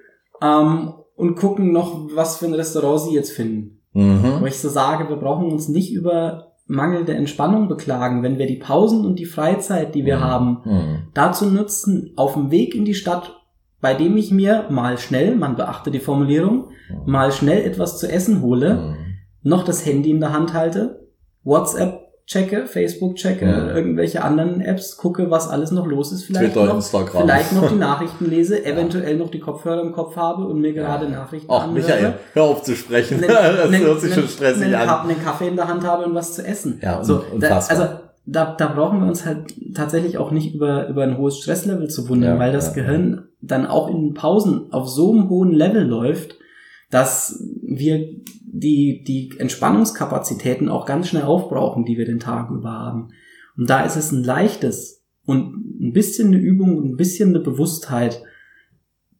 ähm, 0.43 0.93
und 1.17 1.35
gucken 1.35 1.73
noch, 1.73 2.09
was 2.15 2.37
für 2.37 2.45
ein 2.45 2.55
Restaurant 2.55 3.01
sie 3.01 3.15
jetzt 3.15 3.33
finden. 3.33 3.78
Mhm. 3.99 4.41
Wo 4.41 4.47
ich 4.47 4.61
so 4.61 4.69
sage, 4.69 5.09
wir 5.09 5.17
brauchen 5.17 5.51
uns 5.51 5.69
nicht 5.69 5.93
über 5.93 6.53
mangelnde 6.69 7.15
Entspannung 7.15 7.67
beklagen, 7.67 8.23
wenn 8.23 8.39
wir 8.39 8.47
die 8.47 8.59
Pausen 8.59 9.05
und 9.05 9.19
die 9.19 9.25
Freizeit, 9.25 9.97
die 9.97 10.05
wir 10.05 10.19
mhm. 10.19 10.23
haben, 10.23 10.59
mhm. 10.65 10.99
dazu 11.15 11.47
nutzen, 11.47 12.13
auf 12.15 12.35
dem 12.35 12.53
Weg 12.53 12.77
in 12.77 12.85
die 12.85 12.95
Stadt, 12.95 13.35
bei 13.81 13.95
dem 13.95 14.17
ich 14.17 14.31
mir 14.31 14.67
mal 14.71 14.99
schnell, 14.99 15.35
man 15.35 15.57
beachte 15.57 15.91
die 15.91 15.99
Formulierung, 15.99 16.69
mhm. 16.91 17.11
mal 17.11 17.33
schnell 17.33 17.65
etwas 17.65 17.99
zu 17.99 18.09
essen 18.09 18.41
hole, 18.41 18.75
mhm. 18.75 18.97
noch 19.43 19.65
das 19.65 19.85
Handy 19.85 20.11
in 20.11 20.21
der 20.21 20.33
Hand 20.33 20.53
halte, 20.53 21.09
WhatsApp 21.43 22.08
checke, 22.29 22.67
Facebook 22.67 23.17
checke, 23.17 23.47
ja. 23.47 23.75
irgendwelche 23.75 24.23
anderen 24.23 24.61
Apps, 24.61 24.99
gucke, 24.99 25.31
was 25.31 25.49
alles 25.49 25.71
noch 25.71 25.87
los 25.87 26.13
ist, 26.13 26.25
vielleicht, 26.25 26.53
Twitter, 26.53 26.67
noch, 26.67 26.77
Instagram. 26.77 27.23
vielleicht 27.23 27.53
noch 27.55 27.69
die 27.69 27.75
Nachrichten 27.79 28.29
lese, 28.29 28.65
eventuell 28.65 29.17
noch 29.17 29.31
die 29.31 29.41
Kopfhörer 29.41 29.81
im 29.81 29.93
Kopf 29.93 30.15
habe 30.17 30.45
und 30.45 30.61
mir 30.61 30.75
gerade 30.75 31.07
ja. 31.07 31.13
Nachrichten 31.13 31.51
Ach, 31.51 31.65
anhöre. 31.65 31.87
Michael, 31.87 32.15
hör 32.35 32.43
auf 32.43 32.63
zu 32.63 32.77
sprechen. 32.77 33.21
Nen, 33.21 33.29
das 33.57 33.71
nen, 33.71 33.81
hört 33.81 34.01
sich 34.01 34.11
nen, 34.11 34.21
schon 34.21 34.29
stressig 34.29 34.67
nen, 34.67 34.75
an. 34.75 35.09
Einen 35.09 35.25
Kaffee 35.25 35.49
in 35.49 35.57
der 35.57 35.69
Hand 35.69 35.85
habe 35.85 36.05
und 36.05 36.15
was 36.15 36.35
zu 36.35 36.47
essen. 36.47 36.79
Ja, 36.83 37.03
so, 37.03 37.25
da, 37.41 37.57
also 37.67 37.87
da, 38.27 38.55
da 38.59 38.67
brauchen 38.69 39.01
wir 39.01 39.09
uns 39.09 39.25
halt 39.25 39.55
tatsächlich 39.75 40.19
auch 40.19 40.31
nicht 40.31 40.55
über, 40.55 40.87
über 40.89 41.05
ein 41.05 41.17
hohes 41.17 41.39
Stresslevel 41.39 41.89
zu 41.89 42.11
wundern, 42.11 42.35
ja, 42.35 42.39
weil 42.39 42.53
das 42.53 42.75
Gehirn 42.75 43.29
dann 43.41 43.67
auch 43.67 43.89
in 43.89 44.13
Pausen 44.13 44.71
auf 44.71 44.87
so 44.87 45.13
einem 45.13 45.31
hohen 45.31 45.53
Level 45.53 45.83
läuft, 45.83 46.37
dass 46.91 47.43
wir 47.63 48.09
die, 48.51 49.05
die 49.07 49.33
Entspannungskapazitäten 49.39 50.69
auch 50.69 50.87
ganz 50.87 51.09
schnell 51.09 51.25
aufbrauchen, 51.25 51.85
die 51.85 51.99
wir 51.99 52.07
den 52.07 52.21
Tag 52.21 52.51
über 52.51 52.71
haben. 52.71 53.09
Und 53.57 53.69
da 53.69 53.85
ist 53.85 53.97
es 53.97 54.13
ein 54.13 54.25
leichtes 54.25 55.05
und 55.27 55.55
ein 55.81 55.93
bisschen 55.93 56.29
eine 56.29 56.39
Übung 56.39 56.77
und 56.77 56.87
ein 56.87 56.97
bisschen 56.97 57.31
eine 57.31 57.41
Bewusstheit 57.41 58.23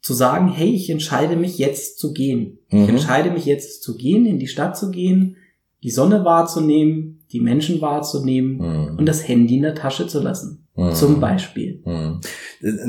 zu 0.01 0.15
sagen, 0.15 0.49
hey, 0.49 0.71
ich 0.71 0.89
entscheide 0.89 1.37
mich 1.37 1.59
jetzt 1.59 1.99
zu 1.99 2.13
gehen. 2.13 2.59
Mhm. 2.71 2.85
Ich 2.85 2.89
entscheide 2.89 3.31
mich 3.31 3.45
jetzt 3.45 3.83
zu 3.83 3.97
gehen, 3.97 4.25
in 4.27 4.39
die 4.39 4.47
Stadt 4.47 4.77
zu 4.77 4.91
gehen, 4.91 5.37
die 5.83 5.91
Sonne 5.91 6.25
wahrzunehmen, 6.25 7.25
die 7.33 7.41
Menschen 7.41 7.81
wahrzunehmen 7.81 8.57
mhm. 8.57 8.99
und 8.99 9.07
das 9.07 9.27
Handy 9.29 9.57
in 9.57 9.63
der 9.63 9.75
Tasche 9.75 10.07
zu 10.07 10.23
lassen. 10.23 10.67
Mhm. 10.77 10.95
Zum 10.95 11.21
Beispiel. 11.21 11.83
Mhm. 11.85 12.21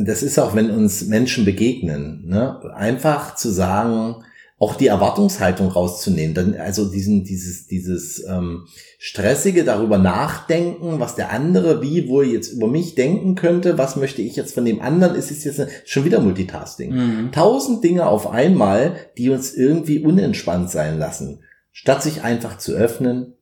Das 0.06 0.24
ist 0.24 0.40
auch, 0.40 0.56
wenn 0.56 0.72
uns 0.72 1.08
Menschen 1.08 1.44
begegnen, 1.44 2.26
ne? 2.28 2.74
einfach 2.74 3.36
zu 3.36 3.50
sagen, 3.50 4.24
auch 4.60 4.76
die 4.76 4.88
Erwartungshaltung 4.88 5.70
rauszunehmen, 5.70 6.36
dann 6.36 6.54
also 6.54 6.92
diesen 6.92 7.24
dieses 7.24 7.66
dieses 7.66 8.24
ähm, 8.28 8.68
stressige 8.98 9.64
darüber 9.64 9.98
nachdenken, 9.98 11.00
was 11.00 11.16
der 11.16 11.32
andere 11.32 11.82
wie 11.82 12.10
wohl 12.10 12.26
jetzt 12.26 12.52
über 12.52 12.68
mich 12.68 12.94
denken 12.94 13.36
könnte, 13.36 13.78
was 13.78 13.96
möchte 13.96 14.22
ich 14.22 14.36
jetzt 14.36 14.54
von 14.54 14.66
dem 14.66 14.82
anderen, 14.82 15.16
ist 15.16 15.32
es 15.32 15.46
jetzt 15.46 15.62
schon 15.86 16.04
wieder 16.04 16.20
Multitasking. 16.20 16.94
Mhm. 16.94 17.32
Tausend 17.32 17.84
Dinge 17.84 18.06
auf 18.08 18.30
einmal, 18.30 18.96
die 19.18 19.30
uns 19.30 19.54
irgendwie 19.54 20.00
unentspannt 20.00 20.70
sein 20.70 21.00
lassen, 21.00 21.40
statt 21.72 22.04
sich 22.04 22.24
einfach 22.24 22.58
zu 22.58 22.74
öffnen, 22.74 23.36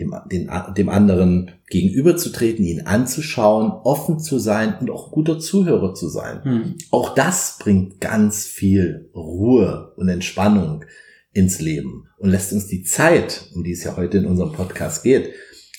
dem, 0.00 0.14
den, 0.30 0.50
dem 0.76 0.88
anderen 0.88 1.52
gegenüberzutreten, 1.68 2.64
ihn 2.64 2.82
anzuschauen, 2.82 3.70
offen 3.70 4.18
zu 4.18 4.38
sein 4.38 4.76
und 4.80 4.90
auch 4.90 5.12
guter 5.12 5.38
Zuhörer 5.38 5.94
zu 5.94 6.08
sein. 6.08 6.44
Hm. 6.44 6.74
Auch 6.90 7.14
das 7.14 7.58
bringt 7.60 8.00
ganz 8.00 8.46
viel 8.46 9.10
Ruhe 9.14 9.92
und 9.96 10.08
Entspannung 10.08 10.84
ins 11.32 11.60
Leben 11.60 12.08
und 12.18 12.30
lässt 12.30 12.52
uns 12.52 12.66
die 12.66 12.82
Zeit, 12.82 13.48
um 13.54 13.62
die 13.62 13.72
es 13.72 13.84
ja 13.84 13.96
heute 13.96 14.18
in 14.18 14.26
unserem 14.26 14.52
Podcast 14.52 15.04
geht, 15.04 15.30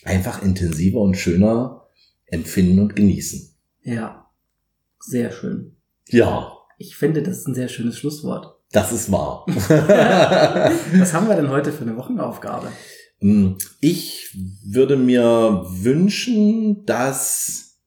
einfach 0.03 0.41
intensiver 0.41 1.01
und 1.01 1.17
schöner 1.17 1.87
empfinden 2.27 2.79
und 2.79 2.95
genießen. 2.95 3.53
Ja, 3.83 4.27
sehr 4.99 5.31
schön. 5.31 5.75
Ja. 6.07 6.53
Ich 6.77 6.95
finde, 6.95 7.21
das 7.21 7.39
ist 7.39 7.47
ein 7.47 7.55
sehr 7.55 7.67
schönes 7.67 7.97
Schlusswort. 7.97 8.57
Das 8.71 8.91
ist 8.93 9.11
wahr. 9.11 9.45
Was 9.47 11.13
haben 11.13 11.27
wir 11.27 11.35
denn 11.35 11.49
heute 11.49 11.73
für 11.73 11.83
eine 11.83 11.97
Wochenaufgabe? 11.97 12.69
Hm, 13.21 13.57
ich 13.79 14.35
würde 14.65 14.97
mir 14.97 15.65
wünschen, 15.69 16.85
dass 16.85 17.77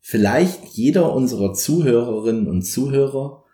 vielleicht 0.00 0.66
jeder 0.66 1.14
unserer 1.14 1.54
Zuhörerinnen 1.54 2.46
und 2.46 2.62
Zuhörer 2.62 3.44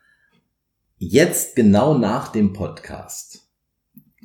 jetzt 0.96 1.54
genau 1.54 1.96
nach 1.96 2.32
dem 2.32 2.52
Podcast 2.52 3.48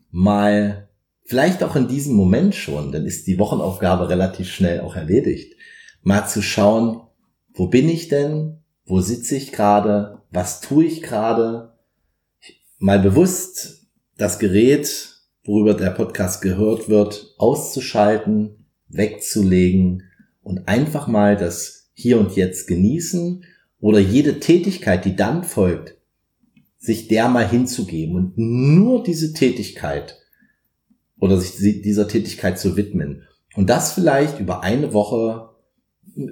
mal, 0.09 0.89
vielleicht 1.25 1.63
auch 1.63 1.75
in 1.75 1.87
diesem 1.87 2.15
Moment 2.15 2.55
schon, 2.55 2.91
dann 2.91 3.05
ist 3.05 3.27
die 3.27 3.37
Wochenaufgabe 3.37 4.09
relativ 4.09 4.51
schnell 4.51 4.81
auch 4.81 4.95
erledigt, 4.95 5.55
mal 6.01 6.27
zu 6.27 6.41
schauen, 6.41 7.01
wo 7.53 7.67
bin 7.67 7.89
ich 7.89 8.07
denn? 8.07 8.57
Wo 8.85 9.01
sitze 9.01 9.35
ich 9.35 9.51
gerade? 9.51 10.21
Was 10.31 10.61
tue 10.61 10.85
ich 10.85 11.03
gerade? 11.03 11.77
Mal 12.79 12.99
bewusst 12.99 13.87
das 14.17 14.39
Gerät 14.39 15.12
worüber 15.43 15.73
der 15.73 15.91
Podcast 15.91 16.41
gehört 16.41 16.89
wird, 16.89 17.35
auszuschalten, 17.37 18.65
wegzulegen 18.87 20.03
und 20.41 20.67
einfach 20.67 21.07
mal 21.07 21.35
das 21.35 21.91
Hier 21.93 22.19
und 22.19 22.35
Jetzt 22.35 22.67
genießen 22.67 23.43
oder 23.79 23.99
jede 23.99 24.39
Tätigkeit, 24.39 25.05
die 25.05 25.15
dann 25.15 25.43
folgt, 25.43 25.95
sich 26.77 27.07
der 27.07 27.27
mal 27.27 27.47
hinzugeben 27.47 28.15
und 28.15 28.37
nur 28.37 29.03
diese 29.03 29.33
Tätigkeit 29.33 30.19
oder 31.19 31.37
sich 31.37 31.81
dieser 31.81 32.07
Tätigkeit 32.07 32.59
zu 32.59 32.75
widmen. 32.75 33.23
Und 33.55 33.69
das 33.69 33.93
vielleicht 33.93 34.39
über 34.39 34.63
eine 34.63 34.93
Woche 34.93 35.49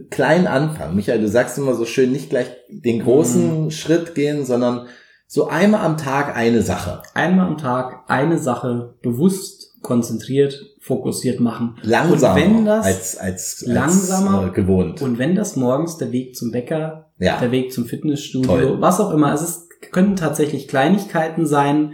klein 0.09 0.47
anfangen. 0.47 0.95
Michael, 0.95 1.21
du 1.21 1.27
sagst 1.27 1.57
immer 1.57 1.75
so 1.75 1.85
schön, 1.85 2.11
nicht 2.11 2.29
gleich 2.29 2.47
den 2.69 3.01
großen 3.01 3.65
mhm. 3.65 3.71
Schritt 3.71 4.15
gehen, 4.15 4.45
sondern 4.45 4.87
so 5.33 5.47
einmal 5.47 5.85
am 5.85 5.95
Tag 5.95 6.35
eine 6.35 6.61
Sache. 6.61 7.03
Einmal 7.13 7.47
am 7.47 7.57
Tag 7.57 8.03
eine 8.09 8.37
Sache 8.37 8.95
bewusst, 9.01 9.81
konzentriert, 9.81 10.75
fokussiert 10.81 11.39
machen. 11.39 11.77
Langsamer 11.83 12.35
und 12.35 12.41
wenn 12.41 12.65
das 12.65 12.85
als, 12.85 13.17
als, 13.17 13.63
langsamer 13.65 14.39
als, 14.39 14.49
äh, 14.49 14.53
gewohnt. 14.53 15.01
Und 15.01 15.19
wenn 15.19 15.35
das 15.35 15.55
morgens 15.55 15.95
der 15.95 16.11
Weg 16.11 16.35
zum 16.35 16.51
Bäcker, 16.51 17.11
ja. 17.17 17.39
der 17.39 17.51
Weg 17.51 17.71
zum 17.71 17.85
Fitnessstudio, 17.85 18.51
Toll. 18.51 18.81
was 18.81 18.99
auch 18.99 19.11
immer, 19.11 19.33
es 19.33 19.41
ist, 19.41 19.69
können 19.93 20.17
tatsächlich 20.17 20.67
Kleinigkeiten 20.67 21.45
sein, 21.45 21.93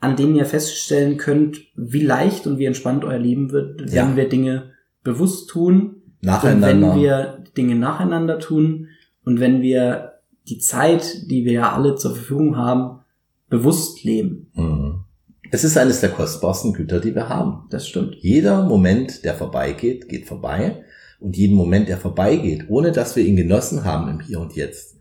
an 0.00 0.16
denen 0.16 0.34
ihr 0.34 0.46
feststellen 0.46 1.18
könnt, 1.18 1.58
wie 1.76 2.02
leicht 2.02 2.46
und 2.46 2.56
wie 2.56 2.64
entspannt 2.64 3.04
euer 3.04 3.18
Leben 3.18 3.52
wird, 3.52 3.78
wenn 3.92 3.92
ja. 3.92 4.16
wir 4.16 4.26
Dinge 4.26 4.70
bewusst 5.04 5.50
tun. 5.50 5.96
Nacheinander. 6.22 6.70
Und 6.70 6.94
wenn 6.94 6.98
wir 6.98 7.44
Dinge 7.58 7.74
nacheinander 7.74 8.38
tun 8.38 8.88
und 9.22 9.38
wenn 9.38 9.60
wir 9.60 10.09
die 10.50 10.58
Zeit, 10.58 11.30
die 11.30 11.44
wir 11.44 11.52
ja 11.52 11.72
alle 11.72 11.94
zur 11.94 12.14
Verfügung 12.14 12.56
haben, 12.56 13.00
bewusst 13.48 14.04
leben. 14.04 14.50
Mhm. 14.54 15.04
Es 15.52 15.64
ist 15.64 15.76
eines 15.76 16.00
der 16.00 16.10
kostbarsten 16.10 16.72
Güter, 16.72 17.00
die 17.00 17.14
wir 17.14 17.28
haben. 17.28 17.66
Das 17.70 17.88
stimmt. 17.88 18.16
Jeder 18.20 18.64
Moment, 18.64 19.24
der 19.24 19.34
vorbeigeht, 19.34 20.08
geht 20.08 20.26
vorbei. 20.26 20.84
Und 21.18 21.36
jeden 21.36 21.56
Moment, 21.56 21.88
der 21.88 21.98
vorbeigeht, 21.98 22.66
ohne 22.68 22.92
dass 22.92 23.16
wir 23.16 23.24
ihn 23.24 23.36
genossen 23.36 23.84
haben 23.84 24.08
im 24.08 24.20
Hier 24.20 24.40
und 24.40 24.54
Jetzt, 24.54 24.96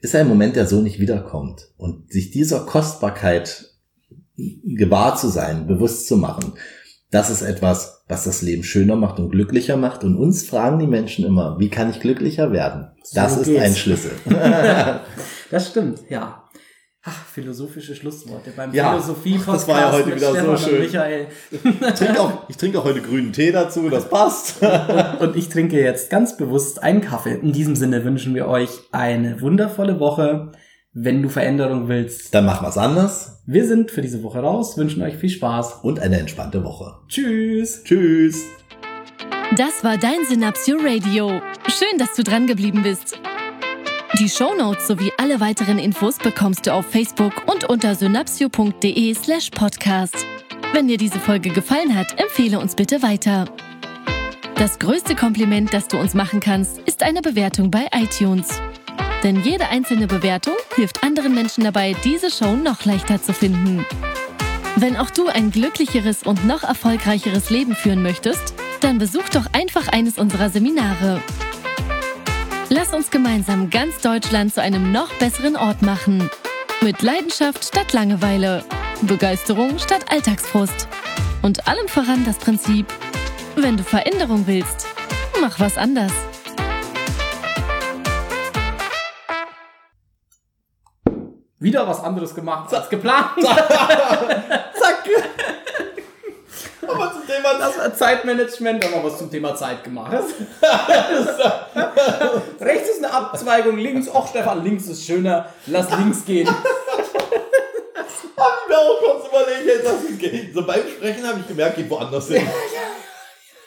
ist 0.00 0.14
ein 0.14 0.28
Moment, 0.28 0.56
der 0.56 0.66
so 0.66 0.80
nicht 0.80 0.98
wiederkommt. 0.98 1.68
Und 1.76 2.12
sich 2.12 2.30
dieser 2.30 2.60
Kostbarkeit 2.60 3.72
gewahr 4.36 5.16
zu 5.16 5.28
sein, 5.28 5.66
bewusst 5.66 6.08
zu 6.08 6.16
machen, 6.16 6.54
das 7.12 7.28
ist 7.28 7.42
etwas, 7.42 8.02
was 8.08 8.24
das 8.24 8.40
Leben 8.40 8.64
schöner 8.64 8.96
macht 8.96 9.18
und 9.18 9.30
glücklicher 9.30 9.76
macht. 9.76 10.02
Und 10.02 10.16
uns 10.16 10.44
fragen 10.44 10.78
die 10.78 10.86
Menschen 10.86 11.26
immer, 11.26 11.58
wie 11.60 11.68
kann 11.68 11.90
ich 11.90 12.00
glücklicher 12.00 12.52
werden? 12.52 12.88
So 13.04 13.20
das 13.20 13.36
ist 13.36 13.44
geht's. 13.44 13.62
ein 13.62 13.76
Schlüssel. 13.76 14.12
das 15.50 15.68
stimmt, 15.68 16.00
ja. 16.08 16.42
Ach, 17.04 17.26
philosophische 17.26 17.94
Schlussworte 17.94 18.52
beim 18.56 18.72
ja, 18.72 18.92
philosophie 18.92 19.38
Das 19.44 19.68
war 19.68 19.80
ja 19.80 19.92
heute 19.92 20.14
wieder 20.14 20.30
Stefan 20.30 20.56
so 20.56 20.68
schön. 20.68 20.82
Michael. 20.82 21.26
Ich 21.50 21.60
trinke, 21.94 22.20
auch, 22.20 22.48
ich 22.48 22.56
trinke 22.56 22.78
auch 22.78 22.84
heute 22.84 23.02
grünen 23.02 23.32
Tee 23.32 23.52
dazu, 23.52 23.90
das 23.90 24.08
passt. 24.08 24.62
Und, 24.62 25.20
und 25.20 25.36
ich 25.36 25.48
trinke 25.48 25.80
jetzt 25.80 26.08
ganz 26.10 26.36
bewusst 26.36 26.82
einen 26.82 27.02
Kaffee. 27.02 27.34
In 27.34 27.52
diesem 27.52 27.76
Sinne 27.76 28.04
wünschen 28.04 28.34
wir 28.34 28.46
euch 28.46 28.70
eine 28.92 29.40
wundervolle 29.40 30.00
Woche. 30.00 30.52
Wenn 30.94 31.22
du 31.22 31.30
Veränderung 31.30 31.88
willst, 31.88 32.34
dann 32.34 32.44
mach 32.44 32.62
was 32.62 32.76
anders. 32.76 33.42
Wir 33.46 33.66
sind 33.66 33.90
für 33.90 34.02
diese 34.02 34.22
Woche 34.22 34.40
raus, 34.40 34.76
wünschen 34.76 35.02
euch 35.02 35.16
viel 35.16 35.30
Spaß 35.30 35.78
und 35.82 35.98
eine 35.98 36.18
entspannte 36.18 36.64
Woche. 36.64 36.96
Tschüss. 37.08 37.82
Tschüss. 37.82 38.44
Das 39.56 39.82
war 39.82 39.96
dein 39.96 40.26
Synapsio 40.28 40.76
Radio. 40.76 41.40
Schön, 41.66 41.98
dass 41.98 42.14
du 42.14 42.22
dran 42.22 42.46
geblieben 42.46 42.82
bist. 42.82 43.18
Die 44.18 44.28
Shownotes 44.28 44.86
sowie 44.86 45.10
alle 45.16 45.40
weiteren 45.40 45.78
Infos 45.78 46.18
bekommst 46.18 46.66
du 46.66 46.74
auf 46.74 46.84
Facebook 46.84 47.32
und 47.50 47.70
unter 47.70 47.94
synapsio.de 47.94 49.14
slash 49.14 49.48
podcast. 49.48 50.26
Wenn 50.74 50.88
dir 50.88 50.98
diese 50.98 51.18
Folge 51.18 51.48
gefallen 51.48 51.96
hat, 51.96 52.20
empfehle 52.20 52.58
uns 52.58 52.74
bitte 52.74 53.02
weiter. 53.02 53.46
Das 54.56 54.78
größte 54.78 55.16
Kompliment, 55.16 55.72
das 55.72 55.88
du 55.88 55.96
uns 55.96 56.12
machen 56.12 56.40
kannst, 56.40 56.80
ist 56.80 57.02
eine 57.02 57.22
Bewertung 57.22 57.70
bei 57.70 57.88
iTunes. 57.94 58.60
Denn 59.22 59.42
jede 59.42 59.68
einzelne 59.68 60.06
Bewertung 60.06 60.54
hilft 60.74 61.04
anderen 61.04 61.34
Menschen 61.34 61.64
dabei, 61.64 61.94
diese 62.04 62.30
Show 62.30 62.56
noch 62.56 62.84
leichter 62.84 63.22
zu 63.22 63.32
finden. 63.32 63.86
Wenn 64.76 64.96
auch 64.96 65.10
du 65.10 65.28
ein 65.28 65.50
glücklicheres 65.50 66.22
und 66.22 66.44
noch 66.46 66.64
erfolgreicheres 66.64 67.50
Leben 67.50 67.76
führen 67.76 68.02
möchtest, 68.02 68.54
dann 68.80 68.98
besuch 68.98 69.28
doch 69.28 69.46
einfach 69.52 69.88
eines 69.88 70.18
unserer 70.18 70.50
Seminare. 70.50 71.20
Lass 72.68 72.92
uns 72.92 73.10
gemeinsam 73.10 73.70
ganz 73.70 74.00
Deutschland 74.00 74.54
zu 74.54 74.62
einem 74.62 74.92
noch 74.92 75.12
besseren 75.14 75.56
Ort 75.56 75.82
machen. 75.82 76.30
Mit 76.80 77.02
Leidenschaft 77.02 77.64
statt 77.64 77.92
Langeweile, 77.92 78.64
Begeisterung 79.02 79.78
statt 79.78 80.06
Alltagsfrust 80.10 80.88
und 81.42 81.68
allem 81.68 81.86
voran 81.86 82.24
das 82.24 82.38
Prinzip, 82.38 82.86
wenn 83.56 83.76
du 83.76 83.84
Veränderung 83.84 84.46
willst, 84.46 84.86
mach 85.40 85.60
was 85.60 85.76
anders. 85.76 86.12
Wieder 91.62 91.86
was 91.86 92.02
anderes 92.02 92.34
gemacht 92.34 92.74
als 92.74 92.88
geplant. 92.88 93.28
Zack. 93.40 93.68
Aber 96.82 97.12
zum 97.12 97.24
Thema 97.24 97.54
das 97.56 97.96
Zeitmanagement, 97.96 98.84
haben 98.84 98.94
wir 98.94 99.04
was 99.04 99.18
zum 99.18 99.30
Thema 99.30 99.54
Zeit 99.54 99.84
gemacht. 99.84 100.10
Rechts 102.60 102.88
ist 102.88 103.04
eine 103.04 103.14
Abzweigung, 103.14 103.78
links, 103.78 104.08
ach 104.12 104.26
Stefan, 104.26 104.64
links 104.64 104.88
ist 104.88 105.06
schöner, 105.06 105.46
lass 105.66 105.88
links 105.96 106.24
gehen. 106.24 106.48
Hab 106.48 106.64
ich 108.62 108.68
mir 108.68 108.78
auch 108.78 108.98
kurz 108.98 109.28
überlegt, 109.28 109.86
dass 109.86 110.02
es 110.10 110.18
geht. 110.18 110.52
So 110.52 110.66
beim 110.66 110.80
Sprechen 110.80 111.24
habe 111.24 111.38
ich 111.38 111.46
gemerkt, 111.46 111.76
geht 111.76 111.88
woanders 111.88 112.26
hin. 112.26 112.44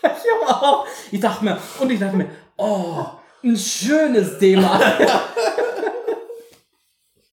Ja, 0.04 0.10
ja. 0.10 0.84
Ich 1.12 1.22
dachte 1.22 1.46
mir, 1.46 1.58
und 1.80 1.90
ich 1.90 2.00
dachte 2.00 2.18
mir, 2.18 2.28
oh, 2.58 3.06
ein 3.42 3.56
schönes 3.56 4.38
Thema. 4.38 4.82